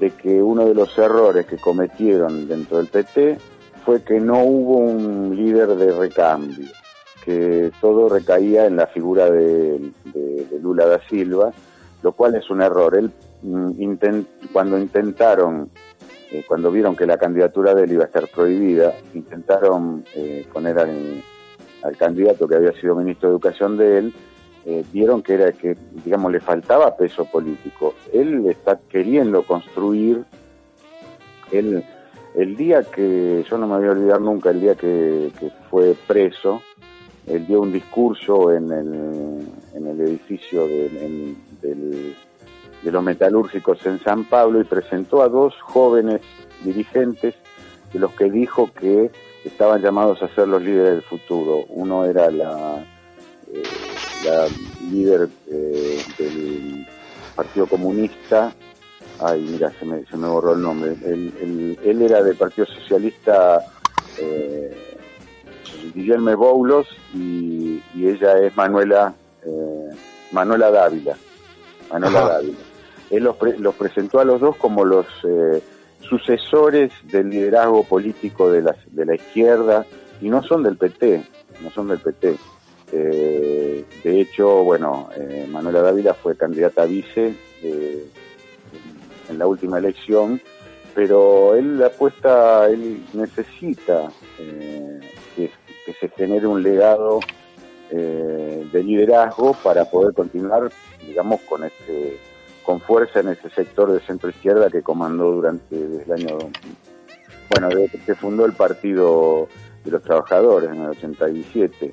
de 0.00 0.10
que 0.10 0.42
uno 0.42 0.66
de 0.66 0.74
los 0.74 0.98
errores 0.98 1.46
que 1.46 1.56
cometieron 1.56 2.48
dentro 2.48 2.78
del 2.78 2.88
PT 2.88 3.38
fue 3.84 4.02
que 4.02 4.18
no 4.18 4.42
hubo 4.42 4.78
un 4.78 5.36
líder 5.36 5.76
de 5.76 5.92
recambio, 5.92 6.66
que 7.24 7.70
todo 7.80 8.08
recaía 8.08 8.66
en 8.66 8.76
la 8.76 8.88
figura 8.88 9.30
de, 9.30 9.92
Lula 10.60 10.86
da 10.86 11.00
Silva, 11.08 11.52
lo 12.02 12.12
cual 12.12 12.34
es 12.34 12.50
un 12.50 12.60
error. 12.60 12.96
Él 12.96 13.12
mm, 13.42 14.50
cuando 14.52 14.76
intentaron 14.76 15.70
eh, 16.32 16.44
cuando 16.46 16.72
vieron 16.72 16.96
que 16.96 17.06
la 17.06 17.18
candidatura 17.18 17.74
de 17.74 17.84
él 17.84 17.92
iba 17.92 18.04
a 18.04 18.06
estar 18.06 18.26
prohibida, 18.28 18.94
intentaron 19.14 20.04
eh, 20.14 20.46
poner 20.52 20.78
al, 20.78 21.22
candidato 21.96 22.48
que 22.48 22.56
había 22.56 22.72
sido 22.72 22.96
ministro 22.96 23.28
de 23.28 23.34
Educación 23.34 23.76
de 23.76 23.98
él, 23.98 24.14
eh, 24.64 24.84
vieron 24.92 25.22
que 25.22 25.34
era 25.34 25.52
que, 25.52 25.76
digamos, 26.04 26.32
le 26.32 26.40
faltaba 26.40 26.96
peso 26.96 27.26
político. 27.26 27.94
Él 28.12 28.44
está 28.48 28.80
queriendo 28.88 29.44
construir, 29.44 30.24
él, 31.52 31.84
el 32.34 32.56
día 32.56 32.82
que, 32.82 33.44
yo 33.48 33.56
no 33.56 33.68
me 33.68 33.76
voy 33.76 33.86
a 33.86 33.92
olvidar 33.92 34.20
nunca, 34.20 34.50
el 34.50 34.60
día 34.60 34.74
que, 34.74 35.30
fue 35.70 35.94
preso, 36.08 36.60
él 37.28 37.46
dio 37.46 37.60
un 37.60 37.70
discurso 37.70 38.52
en 38.52 38.72
el, 38.72 39.48
en 39.74 39.86
el 39.86 40.00
edificio 40.00 40.66
del 40.66 42.16
de 42.86 42.92
los 42.92 43.02
metalúrgicos 43.02 43.84
en 43.84 43.98
San 43.98 44.26
Pablo 44.26 44.60
y 44.60 44.64
presentó 44.64 45.20
a 45.20 45.28
dos 45.28 45.60
jóvenes 45.60 46.20
dirigentes 46.62 47.34
de 47.92 47.98
los 47.98 48.12
que 48.12 48.30
dijo 48.30 48.70
que 48.72 49.10
estaban 49.44 49.82
llamados 49.82 50.22
a 50.22 50.28
ser 50.28 50.46
los 50.46 50.62
líderes 50.62 50.92
del 50.92 51.02
futuro. 51.02 51.64
Uno 51.70 52.04
era 52.04 52.30
la, 52.30 52.84
eh, 53.52 53.62
la 54.24 54.46
líder 54.88 55.28
eh, 55.50 56.00
del 56.16 56.86
Partido 57.34 57.66
Comunista, 57.66 58.52
ay 59.18 59.40
mira, 59.50 59.72
se 59.80 59.84
me, 59.84 60.06
se 60.06 60.16
me 60.16 60.28
borró 60.28 60.52
el 60.52 60.62
nombre, 60.62 60.94
él, 61.04 62.02
era 62.02 62.22
del 62.22 62.36
Partido 62.36 62.68
Socialista 62.68 63.66
eh, 64.16 64.96
Guillermo 65.92 66.36
Boulos 66.36 66.86
y, 67.12 67.82
ella 67.96 68.38
es 68.38 68.56
Manuela, 68.56 69.12
eh, 69.44 69.90
Manuela 70.30 70.70
Dávila. 70.70 71.16
Manuela 71.90 72.20
Dávila 72.20 72.65
él 73.10 73.24
los, 73.24 73.74
presentó 73.74 74.20
a 74.20 74.24
los 74.24 74.40
dos 74.40 74.56
como 74.56 74.84
los 74.84 75.06
eh, 75.24 75.62
sucesores 76.00 76.92
del 77.04 77.30
liderazgo 77.30 77.84
político 77.84 78.50
de 78.50 78.62
la, 78.62 79.14
izquierda 79.14 79.86
y 80.20 80.28
no 80.28 80.42
son 80.42 80.62
del 80.62 80.76
PT, 80.76 81.22
no 81.62 81.70
son 81.70 81.88
del 81.88 82.00
PT. 82.00 82.36
Eh, 82.92 83.84
de 84.04 84.20
hecho, 84.20 84.62
bueno, 84.64 85.08
eh, 85.16 85.46
Manuela 85.50 85.82
Dávila 85.82 86.14
fue 86.14 86.36
candidata 86.36 86.82
a 86.82 86.86
vice 86.86 87.34
en 89.28 89.38
la 89.38 89.46
última 89.46 89.78
elección, 89.78 90.40
pero 90.94 91.56
él 91.56 91.82
apuesta, 91.82 92.68
él 92.68 93.02
necesita 93.12 94.10
que, 94.36 95.50
se 96.00 96.08
genere 96.08 96.46
un 96.46 96.62
legado 96.62 97.20
de 97.90 98.82
liderazgo 98.82 99.54
para 99.62 99.84
poder 99.84 100.12
continuar, 100.12 100.70
digamos, 101.06 101.40
con 101.42 101.64
este 101.64 102.18
con 102.66 102.80
fuerza 102.80 103.20
en 103.20 103.28
ese 103.28 103.48
sector 103.50 103.92
de 103.92 104.00
centro 104.00 104.28
izquierda 104.28 104.68
que 104.68 104.82
comandó 104.82 105.30
durante 105.30 105.76
el 105.76 106.12
año, 106.12 106.36
bueno, 107.48 107.68
desde 107.68 107.88
que 107.90 107.98
se 107.98 108.14
fundó 108.16 108.44
el 108.44 108.54
Partido 108.54 109.46
de 109.84 109.92
los 109.92 110.02
Trabajadores 110.02 110.70
en 110.70 110.82
el 110.82 110.88
87. 110.90 111.92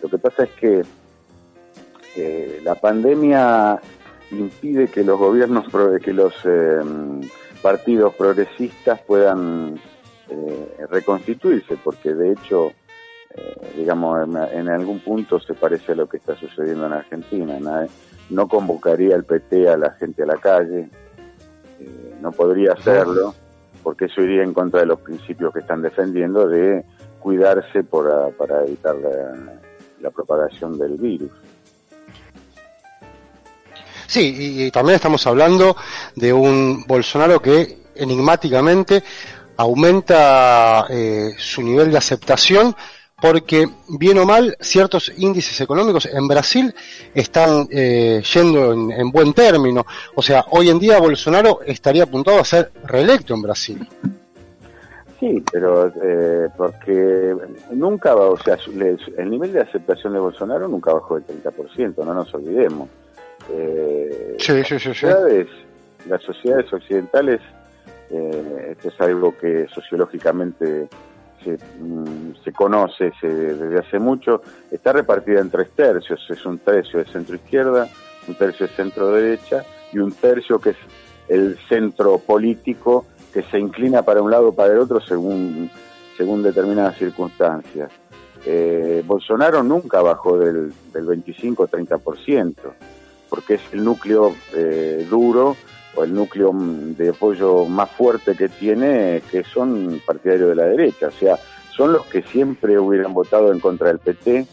Lo 0.00 0.08
que 0.08 0.18
pasa 0.18 0.44
es 0.44 0.50
que 0.50 0.84
eh, 2.14 2.60
la 2.62 2.76
pandemia 2.76 3.80
impide 4.30 4.86
que 4.86 5.02
los 5.02 5.18
gobiernos, 5.18 5.66
que 6.00 6.12
los 6.12 6.34
eh, 6.44 6.80
partidos 7.60 8.14
progresistas 8.14 9.00
puedan 9.00 9.80
eh, 10.28 10.86
reconstituirse, 10.88 11.76
porque 11.82 12.14
de 12.14 12.32
hecho, 12.32 12.72
digamos, 13.76 14.28
en, 14.52 14.68
algún 14.68 15.00
punto 15.00 15.40
se 15.40 15.54
parece 15.54 15.92
a 15.92 15.94
lo 15.94 16.08
que 16.08 16.18
está 16.18 16.36
sucediendo 16.36 16.86
en 16.86 16.92
Argentina 16.92 17.58
no 18.30 18.48
convocaría 18.48 19.14
el 19.14 19.24
PT 19.24 19.68
a 19.68 19.76
la 19.76 19.92
gente 19.92 20.22
a 20.22 20.26
la 20.26 20.36
calle, 20.36 20.88
eh, 21.80 22.14
no 22.20 22.32
podría 22.32 22.72
hacerlo, 22.72 23.34
porque 23.82 24.06
eso 24.06 24.22
iría 24.22 24.42
en 24.42 24.54
contra 24.54 24.80
de 24.80 24.86
los 24.86 25.00
principios 25.00 25.52
que 25.52 25.60
están 25.60 25.82
defendiendo 25.82 26.48
de 26.48 26.84
cuidarse 27.20 27.84
para, 27.84 28.28
para 28.30 28.64
evitar 28.64 28.96
la, 30.00 30.10
propagación 30.10 30.78
del 30.78 30.96
virus. 30.96 31.30
Sí, 34.06 34.64
y, 34.66 34.70
también 34.70 34.96
estamos 34.96 35.26
hablando 35.26 35.76
de 36.16 36.32
un 36.32 36.84
Bolsonaro 36.86 37.40
que 37.40 37.78
enigmáticamente 37.94 39.02
aumenta 39.56 40.86
eh, 40.90 41.30
su 41.38 41.62
nivel 41.62 41.90
de 41.90 41.98
aceptación 41.98 42.74
porque 43.22 43.68
bien 43.88 44.18
o 44.18 44.26
mal 44.26 44.56
ciertos 44.60 45.12
índices 45.16 45.60
económicos 45.60 46.06
en 46.06 46.26
Brasil 46.26 46.74
están 47.14 47.68
eh, 47.70 48.20
yendo 48.34 48.72
en, 48.72 49.12
buen 49.12 49.32
término. 49.32 49.86
O 50.16 50.22
sea, 50.22 50.44
hoy 50.50 50.70
en 50.70 50.80
día 50.80 50.98
Bolsonaro 50.98 51.60
estaría 51.64 52.02
apuntado 52.02 52.40
a 52.40 52.44
ser 52.44 52.72
reelecto 52.84 53.32
en 53.34 53.42
Brasil. 53.42 53.88
Sí, 55.20 55.40
pero 55.52 55.86
eh, 56.02 56.48
porque 56.56 57.32
nunca 57.70 58.12
va, 58.12 58.30
o 58.30 58.38
sea, 58.38 58.58
el 59.16 59.30
nivel 59.30 59.52
de 59.52 59.60
aceptación 59.60 60.14
de 60.14 60.18
Bolsonaro 60.18 60.66
nunca 60.66 60.92
bajó 60.92 61.14
del 61.20 61.24
30%, 61.44 62.04
no 62.04 62.14
nos 62.14 62.34
olvidemos. 62.34 62.88
Eh, 63.52 64.34
sí, 64.40 64.64
sí, 64.64 64.64
sí, 64.64 64.72
las, 64.72 64.82
sociedades, 64.82 65.48
las 66.08 66.22
sociedades 66.22 66.72
occidentales, 66.72 67.40
eh, 68.10 68.72
esto 68.72 68.88
es 68.88 69.00
algo 69.00 69.38
que 69.38 69.68
sociológicamente 69.68 70.88
se, 71.44 71.58
mm, 71.80 72.34
se 72.44 72.52
conoce 72.52 73.12
desde 73.20 73.78
hace 73.78 73.98
mucho, 73.98 74.42
está 74.70 74.92
repartida 74.92 75.40
en 75.40 75.50
tres 75.50 75.70
tercios, 75.74 76.20
es 76.28 76.44
un 76.46 76.58
tercio 76.58 76.98
de 76.98 77.06
centro 77.06 77.36
izquierda, 77.36 77.88
un 78.28 78.34
tercio 78.34 78.66
de 78.66 78.72
centro 78.74 79.12
derecha 79.12 79.64
y 79.92 79.98
un 79.98 80.12
tercio 80.12 80.58
que 80.58 80.70
es 80.70 80.76
el 81.28 81.58
centro 81.68 82.18
político 82.18 83.06
que 83.32 83.42
se 83.42 83.58
inclina 83.58 84.02
para 84.02 84.22
un 84.22 84.30
lado 84.30 84.48
o 84.48 84.54
para 84.54 84.72
el 84.74 84.80
otro 84.80 85.00
según, 85.00 85.70
según 86.16 86.42
determinadas 86.42 86.98
circunstancias. 86.98 87.90
Eh, 88.44 89.02
Bolsonaro 89.06 89.62
nunca 89.62 90.02
bajó 90.02 90.38
del, 90.38 90.72
del 90.92 91.06
25-30%, 91.06 92.54
porque 93.28 93.54
es 93.54 93.62
el 93.72 93.84
núcleo 93.84 94.34
eh, 94.54 95.06
duro 95.08 95.56
o 95.94 96.04
el 96.04 96.14
núcleo 96.14 96.52
de 96.54 97.10
apoyo 97.10 97.66
más 97.66 97.90
fuerte 97.90 98.34
que 98.34 98.48
tiene, 98.48 99.22
que 99.30 99.44
son 99.44 100.00
partidarios 100.04 100.50
de 100.50 100.54
la 100.54 100.64
derecha. 100.64 101.08
O 101.08 101.12
sea, 101.12 101.38
son 101.76 101.92
los 101.92 102.06
que 102.06 102.22
siempre 102.22 102.78
hubieran 102.78 103.14
votado 103.14 103.52
en 103.52 103.60
contra 103.60 103.88
del 103.88 103.98
PT 103.98 104.46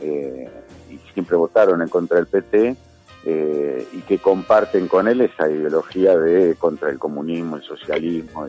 eh, 0.00 0.50
y 0.90 0.98
siempre 1.12 1.36
votaron 1.36 1.82
en 1.82 1.88
contra 1.88 2.16
del 2.16 2.26
PT 2.26 2.76
eh, 3.24 3.88
y 3.92 4.00
que 4.02 4.18
comparten 4.18 4.88
con 4.88 5.08
él 5.08 5.20
esa 5.20 5.50
ideología 5.50 6.16
de 6.16 6.54
contra 6.54 6.90
el 6.90 6.98
comunismo, 6.98 7.56
el 7.56 7.62
socialismo 7.62 8.48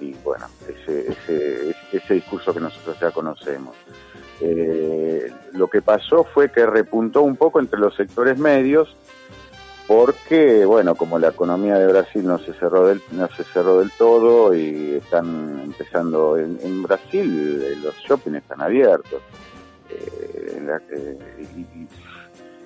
y, 0.00 0.14
bueno, 0.24 0.46
ese, 0.66 1.12
ese, 1.12 1.76
ese, 1.92 2.14
discurso 2.14 2.54
que 2.54 2.60
nosotros 2.60 2.98
ya 2.98 3.10
conocemos. 3.10 3.76
Eh, 4.40 5.30
lo 5.52 5.68
que 5.68 5.82
pasó 5.82 6.24
fue 6.24 6.50
que 6.50 6.64
repuntó 6.64 7.20
un 7.20 7.36
poco 7.36 7.60
entre 7.60 7.78
los 7.78 7.94
sectores 7.94 8.38
medios 8.38 8.96
porque 9.90 10.64
bueno 10.64 10.94
como 10.94 11.18
la 11.18 11.30
economía 11.30 11.74
de 11.74 11.88
Brasil 11.88 12.24
no 12.24 12.38
se 12.38 12.52
cerró 12.52 12.86
del 12.86 13.02
no 13.10 13.26
se 13.28 13.42
cerró 13.42 13.80
del 13.80 13.90
todo 13.90 14.54
y 14.54 15.00
están 15.02 15.62
empezando 15.64 16.36
en, 16.38 16.82
Brasil 16.84 17.60
eh, 17.60 17.76
los 17.82 17.96
shopping 17.96 18.34
están 18.34 18.60
abiertos 18.60 19.20
y, 19.90 21.88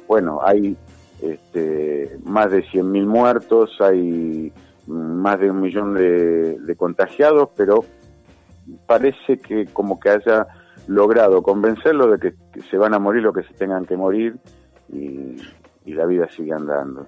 bueno 0.06 0.40
hay 0.44 0.76
este, 1.22 2.18
más 2.24 2.50
de 2.50 2.62
100.000 2.64 3.06
muertos, 3.06 3.80
hay 3.80 4.52
más 4.86 5.40
de 5.40 5.50
un 5.50 5.60
millón 5.60 5.94
de, 5.94 6.74
contagiados, 6.76 7.50
pero 7.56 7.84
parece 8.86 9.38
que 9.38 9.66
como 9.66 9.98
que 9.98 10.10
haya 10.10 10.46
logrado 10.86 11.42
convencerlos 11.42 12.18
de 12.18 12.32
que, 12.52 12.62
se 12.70 12.76
van 12.76 12.94
a 12.94 12.98
morir 12.98 13.22
lo 13.22 13.32
que 13.32 13.42
se 13.44 13.54
tengan 13.54 13.86
que 13.86 13.96
morir 13.96 14.36
y, 14.92 15.36
la 15.86 16.06
vida 16.06 16.28
sigue 16.30 16.52
andando. 16.52 17.06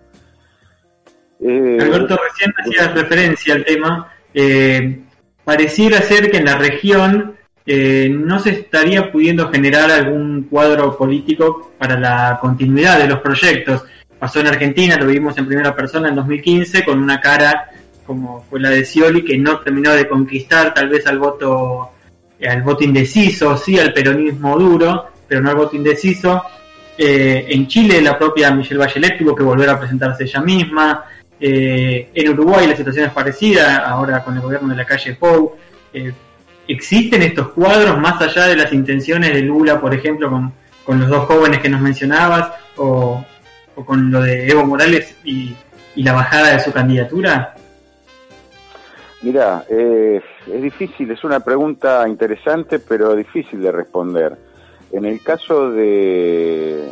Eh, 1.40 1.79
Alberto, 1.81 2.18
recién 2.29 2.53
hacías 2.57 2.94
referencia 2.94 3.55
al 3.55 3.64
tema. 3.64 4.12
Eh, 4.33 5.01
pareciera 5.44 6.01
ser 6.03 6.31
que 6.31 6.38
en 6.38 6.44
la 6.44 6.57
región 6.57 7.37
eh, 7.64 8.09
no 8.11 8.38
se 8.38 8.51
estaría 8.51 9.11
pudiendo 9.11 9.51
generar 9.51 9.90
algún 9.90 10.44
cuadro 10.44 10.96
político 10.96 11.72
para 11.79 11.99
la 11.99 12.38
continuidad 12.40 12.99
de 12.99 13.09
los 13.09 13.20
proyectos. 13.20 13.85
Pasó 14.18 14.40
en 14.40 14.46
Argentina, 14.46 14.96
lo 14.96 15.07
vimos 15.07 15.37
en 15.37 15.46
primera 15.46 15.75
persona 15.75 16.09
en 16.09 16.14
2015, 16.14 16.85
con 16.85 17.03
una 17.03 17.20
cara 17.20 17.70
como 18.07 18.44
fue 18.49 18.61
la 18.61 18.70
de 18.70 18.85
Scioli, 18.85 19.25
que 19.25 19.37
no 19.37 19.59
terminó 19.59 19.92
de 19.92 20.07
conquistar 20.07 20.72
tal 20.72 20.88
vez 20.88 21.09
al 21.09 21.18
voto, 21.18 21.90
eh, 22.38 22.49
al 22.49 22.62
voto 22.62 22.85
indeciso, 22.85 23.57
sí 23.57 23.81
al 23.81 23.92
peronismo 23.92 24.57
duro, 24.57 25.07
pero 25.27 25.40
no 25.40 25.51
al 25.51 25.57
voto 25.57 25.75
indeciso. 25.77 26.42
En 26.99 27.66
Chile 27.66 28.01
la 28.01 28.16
propia 28.18 28.51
Michelle 28.53 28.79
Bachelet 28.79 29.18
tuvo 29.18 29.35
que 29.35 29.42
volver 29.42 29.68
a 29.68 29.79
presentarse 29.79 30.25
ella 30.25 30.40
misma. 30.40 31.05
Eh, 31.38 32.11
en 32.14 32.29
Uruguay 32.31 32.66
la 32.66 32.77
situación 32.77 33.07
es 33.07 33.12
parecida, 33.12 33.87
ahora 33.87 34.25
con 34.25 34.37
el 34.37 34.42
gobierno 34.42 34.68
de 34.68 34.77
la 34.77 34.85
calle 34.85 35.14
Pou. 35.14 35.57
¿Existen 36.68 37.22
estos 37.22 37.51
cuadros 37.51 37.99
más 37.99 38.20
allá 38.20 38.46
de 38.46 38.57
las 38.57 38.72
intenciones 38.72 39.33
de 39.33 39.42
Lula, 39.42 39.81
por 39.81 39.94
ejemplo, 39.94 40.29
con, 40.85 41.01
los 41.01 41.09
dos 41.09 41.27
jóvenes 41.27 41.61
que 41.61 41.68
nos 41.68 41.81
mencionabas? 41.81 42.53
¿O, 42.77 43.25
con 43.85 44.11
lo 44.11 44.22
de 44.22 44.49
Evo 44.49 44.64
Morales 44.64 45.16
y, 45.25 45.55
la 45.96 46.12
bajada 46.12 46.53
de 46.53 46.61
su 46.61 46.72
candidatura? 46.72 47.55
Mira, 49.22 49.64
eh, 49.70 50.20
es 50.53 50.62
difícil, 50.62 51.11
es 51.11 51.25
una 51.25 51.40
pregunta 51.40 52.07
interesante, 52.09 52.79
pero 52.79 53.14
difícil 53.14 53.62
de 53.62 53.72
responder. 53.72 54.37
En 54.92 55.05
el 55.05 55.22
caso 55.22 55.70
de 55.70 56.90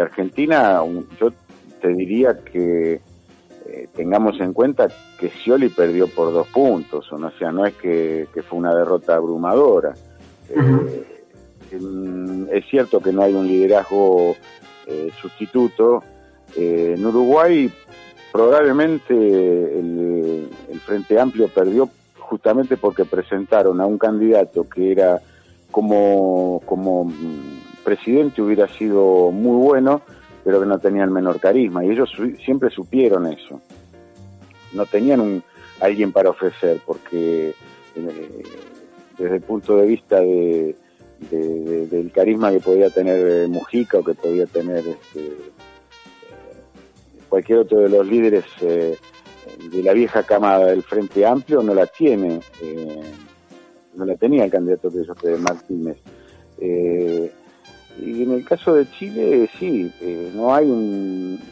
Argentina, 0.00 0.80
yo 1.20 1.32
te 1.80 1.88
diría 1.88 2.38
que 2.44 3.00
eh, 3.72 3.88
tengamos 3.94 4.40
en 4.40 4.52
cuenta 4.52 4.88
que 5.18 5.30
Scioli 5.30 5.68
perdió 5.68 6.08
por 6.08 6.32
dos 6.32 6.48
puntos, 6.48 7.10
o 7.12 7.30
sea, 7.38 7.52
no 7.52 7.64
es 7.64 7.74
que, 7.74 8.26
fue 8.48 8.58
una 8.58 8.74
derrota 8.74 9.14
abrumadora. 9.14 9.94
Eh, 10.48 11.06
es 12.50 12.64
cierto 12.68 13.00
que 13.00 13.12
no 13.12 13.22
hay 13.22 13.32
un 13.32 13.46
liderazgo 13.46 14.34
sustituto, 15.20 16.02
eh, 16.56 16.94
en 16.96 17.06
Uruguay 17.06 17.72
probablemente 18.32 19.14
el, 19.14 20.48
Frente 20.84 21.20
Amplio 21.20 21.48
perdió 21.48 21.88
justamente 22.18 22.76
porque 22.76 23.04
presentaron 23.04 23.80
a 23.80 23.86
un 23.86 23.98
candidato 23.98 24.68
que 24.68 24.90
era 24.90 25.20
como, 25.70 26.60
como 26.64 27.04
mm, 27.04 27.84
presidente 27.84 28.42
hubiera 28.42 28.66
sido 28.66 29.30
muy 29.30 29.62
bueno, 29.62 30.00
pero 30.44 30.60
que 30.60 30.66
no 30.66 30.78
tenía 30.78 31.04
el 31.04 31.10
menor 31.10 31.40
carisma. 31.40 31.84
Y 31.84 31.90
ellos 31.90 32.10
siempre 32.44 32.70
supieron 32.70 33.26
eso. 33.26 33.60
No 34.72 34.86
tenían 34.86 35.20
un, 35.20 35.42
alguien 35.80 36.12
para 36.12 36.30
ofrecer, 36.30 36.80
porque 36.84 37.54
eh, 37.96 38.42
desde 39.18 39.36
el 39.36 39.42
punto 39.42 39.76
de 39.76 39.86
vista 39.86 40.20
de, 40.20 40.76
del 41.20 42.10
carisma 42.12 42.50
que 42.50 42.60
podía 42.60 42.90
tener 42.90 43.48
Mujica 43.48 43.98
o 43.98 44.04
que 44.04 44.14
podía 44.14 44.46
tener 44.46 44.86
este, 44.86 45.36
cualquier 47.28 47.58
otro 47.60 47.80
de 47.80 47.88
los 47.88 48.06
líderes 48.06 48.44
eh, 48.60 48.96
de 49.70 49.82
la 49.82 49.92
vieja 49.92 50.22
camada 50.22 50.66
del 50.66 50.82
Frente 50.82 51.24
Amplio 51.26 51.62
no 51.62 51.74
la 51.74 51.86
tiene, 51.86 52.40
eh, 52.62 53.02
no 53.94 54.04
la 54.04 54.16
tenía 54.16 54.44
el 54.44 54.50
candidato 54.50 54.90
de 54.90 55.06
José 55.06 55.36
Martínez. 55.36 55.96
Eh, 56.58 57.32
y 58.02 58.22
en 58.22 58.32
el 58.32 58.44
caso 58.44 58.74
de 58.74 58.90
Chile, 58.90 59.48
sí, 59.58 59.92
no 60.34 60.54
hay 60.54 60.68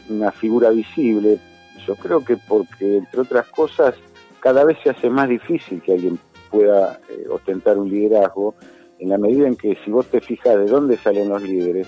una 0.09 0.31
figura 0.31 0.69
visible. 0.69 1.39
Yo 1.85 1.95
creo 1.95 2.23
que 2.23 2.37
porque, 2.37 2.97
entre 2.97 3.21
otras 3.21 3.47
cosas, 3.47 3.95
cada 4.39 4.63
vez 4.63 4.77
se 4.83 4.89
hace 4.89 5.09
más 5.09 5.29
difícil 5.29 5.81
que 5.81 5.93
alguien 5.93 6.19
pueda 6.49 6.99
ostentar 7.29 7.77
un 7.77 7.89
liderazgo, 7.89 8.55
en 8.99 9.09
la 9.09 9.17
medida 9.17 9.47
en 9.47 9.55
que 9.55 9.77
si 9.83 9.91
vos 9.91 10.07
te 10.07 10.19
fijas 10.19 10.57
de 10.57 10.65
dónde 10.65 10.97
salen 10.97 11.29
los 11.29 11.41
líderes, 11.41 11.87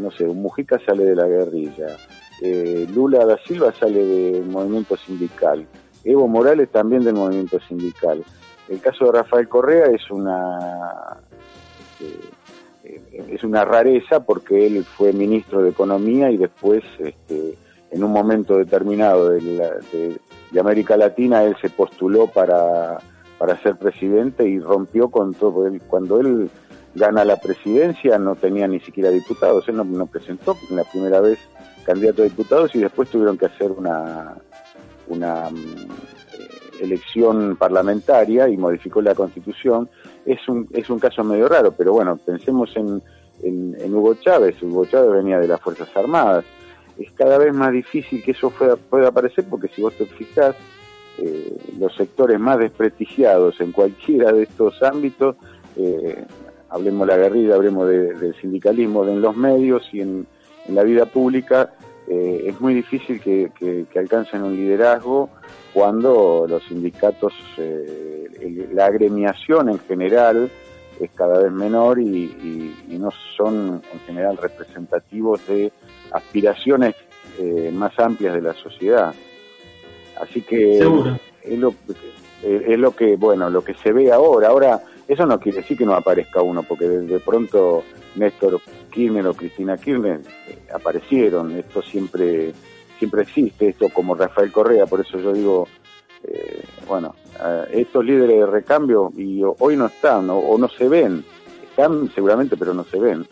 no 0.00 0.10
sé, 0.10 0.24
un 0.24 0.42
Mujica 0.42 0.78
sale 0.84 1.04
de 1.04 1.14
la 1.14 1.26
guerrilla, 1.26 1.96
eh, 2.40 2.86
Lula 2.94 3.26
da 3.26 3.36
Silva 3.38 3.72
sale 3.72 4.04
del 4.04 4.46
movimiento 4.46 4.96
sindical, 4.96 5.66
Evo 6.04 6.28
Morales 6.28 6.70
también 6.70 7.02
del 7.02 7.14
movimiento 7.14 7.58
sindical. 7.60 8.22
El 8.68 8.80
caso 8.80 9.06
de 9.06 9.12
Rafael 9.12 9.48
Correa 9.48 9.86
es 9.86 10.08
una 10.10 11.18
eh, 12.00 12.30
es 13.28 13.44
una 13.44 13.64
rareza 13.64 14.24
porque 14.24 14.66
él 14.66 14.84
fue 14.84 15.12
ministro 15.12 15.62
de 15.62 15.70
Economía 15.70 16.30
y 16.30 16.36
después, 16.36 16.82
este, 16.98 17.56
en 17.90 18.04
un 18.04 18.12
momento 18.12 18.56
determinado 18.56 19.30
de, 19.30 20.18
América 20.58 20.96
Latina, 20.96 21.44
él 21.44 21.56
se 21.60 21.70
postuló 21.70 22.26
para, 22.26 22.98
para 23.38 23.60
ser 23.62 23.76
presidente 23.76 24.48
y 24.48 24.58
rompió 24.58 25.08
con 25.08 25.34
todo. 25.34 25.66
Él, 25.66 25.80
cuando 25.86 26.20
él 26.20 26.50
gana 26.94 27.24
la 27.24 27.36
presidencia 27.36 28.18
no 28.18 28.34
tenía 28.34 28.66
ni 28.66 28.80
siquiera 28.80 29.10
diputados, 29.10 29.68
él 29.68 29.76
no, 29.76 29.84
no 29.84 30.06
presentó 30.06 30.56
la 30.70 30.84
primera 30.84 31.20
vez 31.20 31.38
candidato 31.84 32.22
a 32.22 32.24
diputados 32.26 32.74
y 32.74 32.80
después 32.80 33.08
tuvieron 33.08 33.38
que 33.38 33.46
hacer 33.46 33.70
una, 33.70 34.36
una 35.08 35.50
mm, 35.50 35.88
elección 36.80 37.56
parlamentaria 37.56 38.48
y 38.48 38.56
modificó 38.56 39.00
la 39.00 39.14
constitución. 39.14 39.88
Es 40.28 40.48
un, 40.48 40.68
es 40.72 40.90
un 40.90 40.98
caso 40.98 41.24
medio 41.24 41.48
raro, 41.48 41.72
pero 41.72 41.92
bueno, 41.92 42.16
pensemos 42.16 42.76
en, 42.76 43.02
en, 43.42 43.94
Hugo 43.94 44.14
Chávez. 44.14 44.62
Hugo 44.62 44.84
Chávez 44.84 45.10
venía 45.12 45.38
de 45.38 45.48
las 45.48 45.60
Fuerzas 45.60 45.88
Armadas. 45.96 46.44
Es 46.98 47.10
cada 47.12 47.38
vez 47.38 47.54
más 47.54 47.72
difícil 47.72 48.22
que 48.22 48.32
eso 48.32 48.50
pueda 48.90 49.08
aparecer 49.08 49.44
porque 49.48 49.68
si 49.68 49.80
vos 49.80 49.94
te 49.94 50.04
fijás, 50.04 50.54
eh, 51.18 51.56
los 51.78 51.94
sectores 51.96 52.38
más 52.38 52.58
desprestigiados 52.58 53.60
en 53.60 53.72
cualquiera 53.72 54.32
de 54.32 54.44
estos 54.44 54.82
ámbitos, 54.82 55.36
eh, 55.76 56.24
hablemos 56.68 57.08
de 57.08 57.16
la 57.16 57.22
guerrilla, 57.22 57.54
hablemos 57.54 57.88
del 57.88 58.36
sindicalismo, 58.40 59.04
en 59.04 59.20
los 59.20 59.36
medios 59.36 59.88
y 59.92 60.00
en, 60.00 60.26
la 60.68 60.82
vida 60.82 61.06
pública, 61.06 61.72
eh, 62.10 62.44
es 62.46 62.60
muy 62.60 62.74
difícil 62.74 63.20
que, 63.20 63.50
alcancen 63.96 64.42
un 64.42 64.56
liderazgo 64.56 65.30
cuando 65.72 66.46
los 66.48 66.64
sindicatos, 66.64 67.32
la 68.72 68.86
agremiación 68.86 69.68
en 69.68 69.78
general, 69.80 70.50
es 70.98 71.10
cada 71.14 71.42
vez 71.42 71.52
menor 71.52 72.00
y, 72.00 72.74
no 72.88 73.10
son 73.36 73.82
en 73.92 74.00
general 74.00 74.36
representativos 74.36 75.46
de 75.46 75.70
aspiraciones 76.10 76.94
más 77.72 77.96
amplias 77.98 78.34
de 78.34 78.40
la 78.40 78.54
sociedad. 78.54 79.14
Así 80.20 80.42
que 80.42 80.78
Es, 80.78 81.58
lo, 81.58 81.74
es 82.42 82.78
lo 82.78 82.90
que, 82.92 83.16
bueno, 83.16 83.48
lo 83.50 83.62
que 83.62 83.74
se 83.74 83.92
ve 83.92 84.10
ahora. 84.10 84.48
Ahora, 84.48 84.82
eso 85.08 85.24
no 85.24 85.40
quiere 85.40 85.58
decir 85.58 85.78
que 85.78 85.86
no 85.86 85.94
aparezca 85.94 86.42
uno, 86.42 86.62
porque 86.62 86.86
de, 86.86 87.20
pronto 87.20 87.82
Néstor 88.14 88.60
Kirchner 88.90 89.26
o 89.26 89.34
Cristina 89.34 89.78
Kirchner 89.78 90.20
eh, 90.46 90.58
aparecieron. 90.72 91.56
Esto 91.56 91.80
siempre, 91.80 92.52
siempre 92.98 93.22
existe, 93.22 93.68
esto 93.70 93.88
como 93.88 94.14
Rafael 94.14 94.52
Correa, 94.52 94.84
por 94.84 95.00
eso 95.00 95.18
yo 95.18 95.32
digo, 95.32 95.68
eh, 96.24 96.62
bueno, 96.86 97.14
eh, 97.42 97.64
estos 97.72 98.04
líderes 98.04 98.36
de 98.36 98.46
recambio 98.46 99.10
y 99.16 99.40
hoy 99.42 99.76
no 99.76 99.86
están 99.86 100.28
o 100.28 100.58
no 100.58 100.68
se 100.68 100.88
ven. 100.88 101.24
Están 101.70 102.10
seguramente, 102.14 102.56
pero 102.58 102.74
no 102.74 102.84
se 102.84 102.98
ven. 102.98 103.26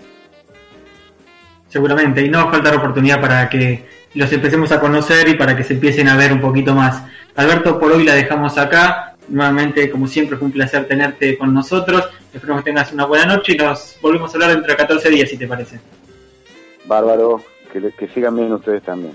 Seguramente, 1.69 2.25
y 2.25 2.31
no 2.31 2.39
va 2.39 2.45
a 2.45 2.53
faltar 2.53 2.75
oportunidad 2.75 3.21
para 3.21 3.49
que 3.51 3.85
los 4.15 4.33
empecemos 4.33 4.73
a 4.73 4.81
conocer 4.81 5.29
y 5.29 5.35
para 5.35 5.55
que 5.55 5.63
se 5.63 5.75
empiecen 5.75 6.09
a 6.09 6.17
ver 6.17 6.33
un 6.33 6.41
poquito 6.41 6.75
más. 6.75 7.03
Alberto, 7.35 7.79
por 7.79 7.93
hoy 7.93 8.05
la 8.05 8.15
dejamos 8.15 8.57
acá. 8.57 9.16
Nuevamente, 9.29 9.91
como 9.91 10.07
siempre, 10.07 10.37
fue 10.37 10.47
un 10.47 10.53
placer 10.53 10.87
tenerte 10.87 11.37
con 11.37 11.53
nosotros. 11.53 12.09
Espero 12.33 12.57
que 12.57 12.63
tengas 12.63 12.93
una 12.93 13.07
buena 13.07 13.27
noche 13.27 13.53
y 13.53 13.57
nos 13.57 13.97
volvemos 14.01 14.31
a 14.31 14.35
hablar 14.35 14.51
dentro 14.51 14.71
de 14.71 14.77
14 14.77 15.11
días, 15.11 15.29
si 15.29 15.37
te 15.37 15.47
parece. 15.47 15.81
Bárbaro, 16.85 17.43
que, 17.73 17.91
que 17.93 18.09
sigan 18.09 18.37
bien 18.37 18.53
ustedes 18.53 18.83
también. 18.83 19.15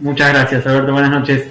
Muchas 0.00 0.32
gracias, 0.32 0.66
Alberto. 0.66 0.92
Buenas 0.92 1.10
noches. 1.10 1.46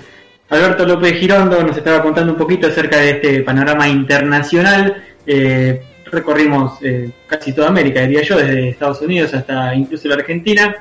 Alberto 0.50 0.86
López 0.86 1.14
Girondo 1.20 1.64
nos 1.64 1.76
estaba 1.76 2.04
contando 2.04 2.34
un 2.34 2.38
poquito 2.38 2.68
acerca 2.68 2.98
de 2.98 3.10
este 3.12 3.42
panorama 3.42 3.88
internacional. 3.88 5.04
Eh, 5.26 5.82
recorrimos 6.12 6.78
eh, 6.82 7.10
casi 7.26 7.54
toda 7.54 7.70
América, 7.70 8.02
diría 8.02 8.22
yo, 8.22 8.38
desde 8.38 8.70
Estados 8.70 9.02
Unidos 9.02 9.34
hasta 9.34 9.74
incluso 9.74 10.08
la 10.08 10.16
Argentina 10.16 10.76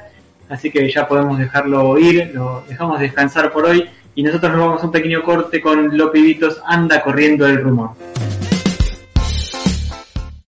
así 0.52 0.70
que 0.70 0.90
ya 0.90 1.08
podemos 1.08 1.38
dejarlo 1.38 1.98
ir, 1.98 2.30
lo 2.34 2.62
dejamos 2.68 3.00
descansar 3.00 3.52
por 3.52 3.64
hoy 3.64 3.88
y 4.14 4.22
nosotros 4.22 4.52
nos 4.52 4.60
vamos 4.60 4.82
a 4.82 4.86
un 4.86 4.92
pequeño 4.92 5.22
corte 5.22 5.60
con 5.60 5.96
Los 5.96 6.10
Pibitos 6.10 6.60
Anda 6.66 7.02
Corriendo 7.02 7.46
el 7.46 7.62
Rumor. 7.62 7.90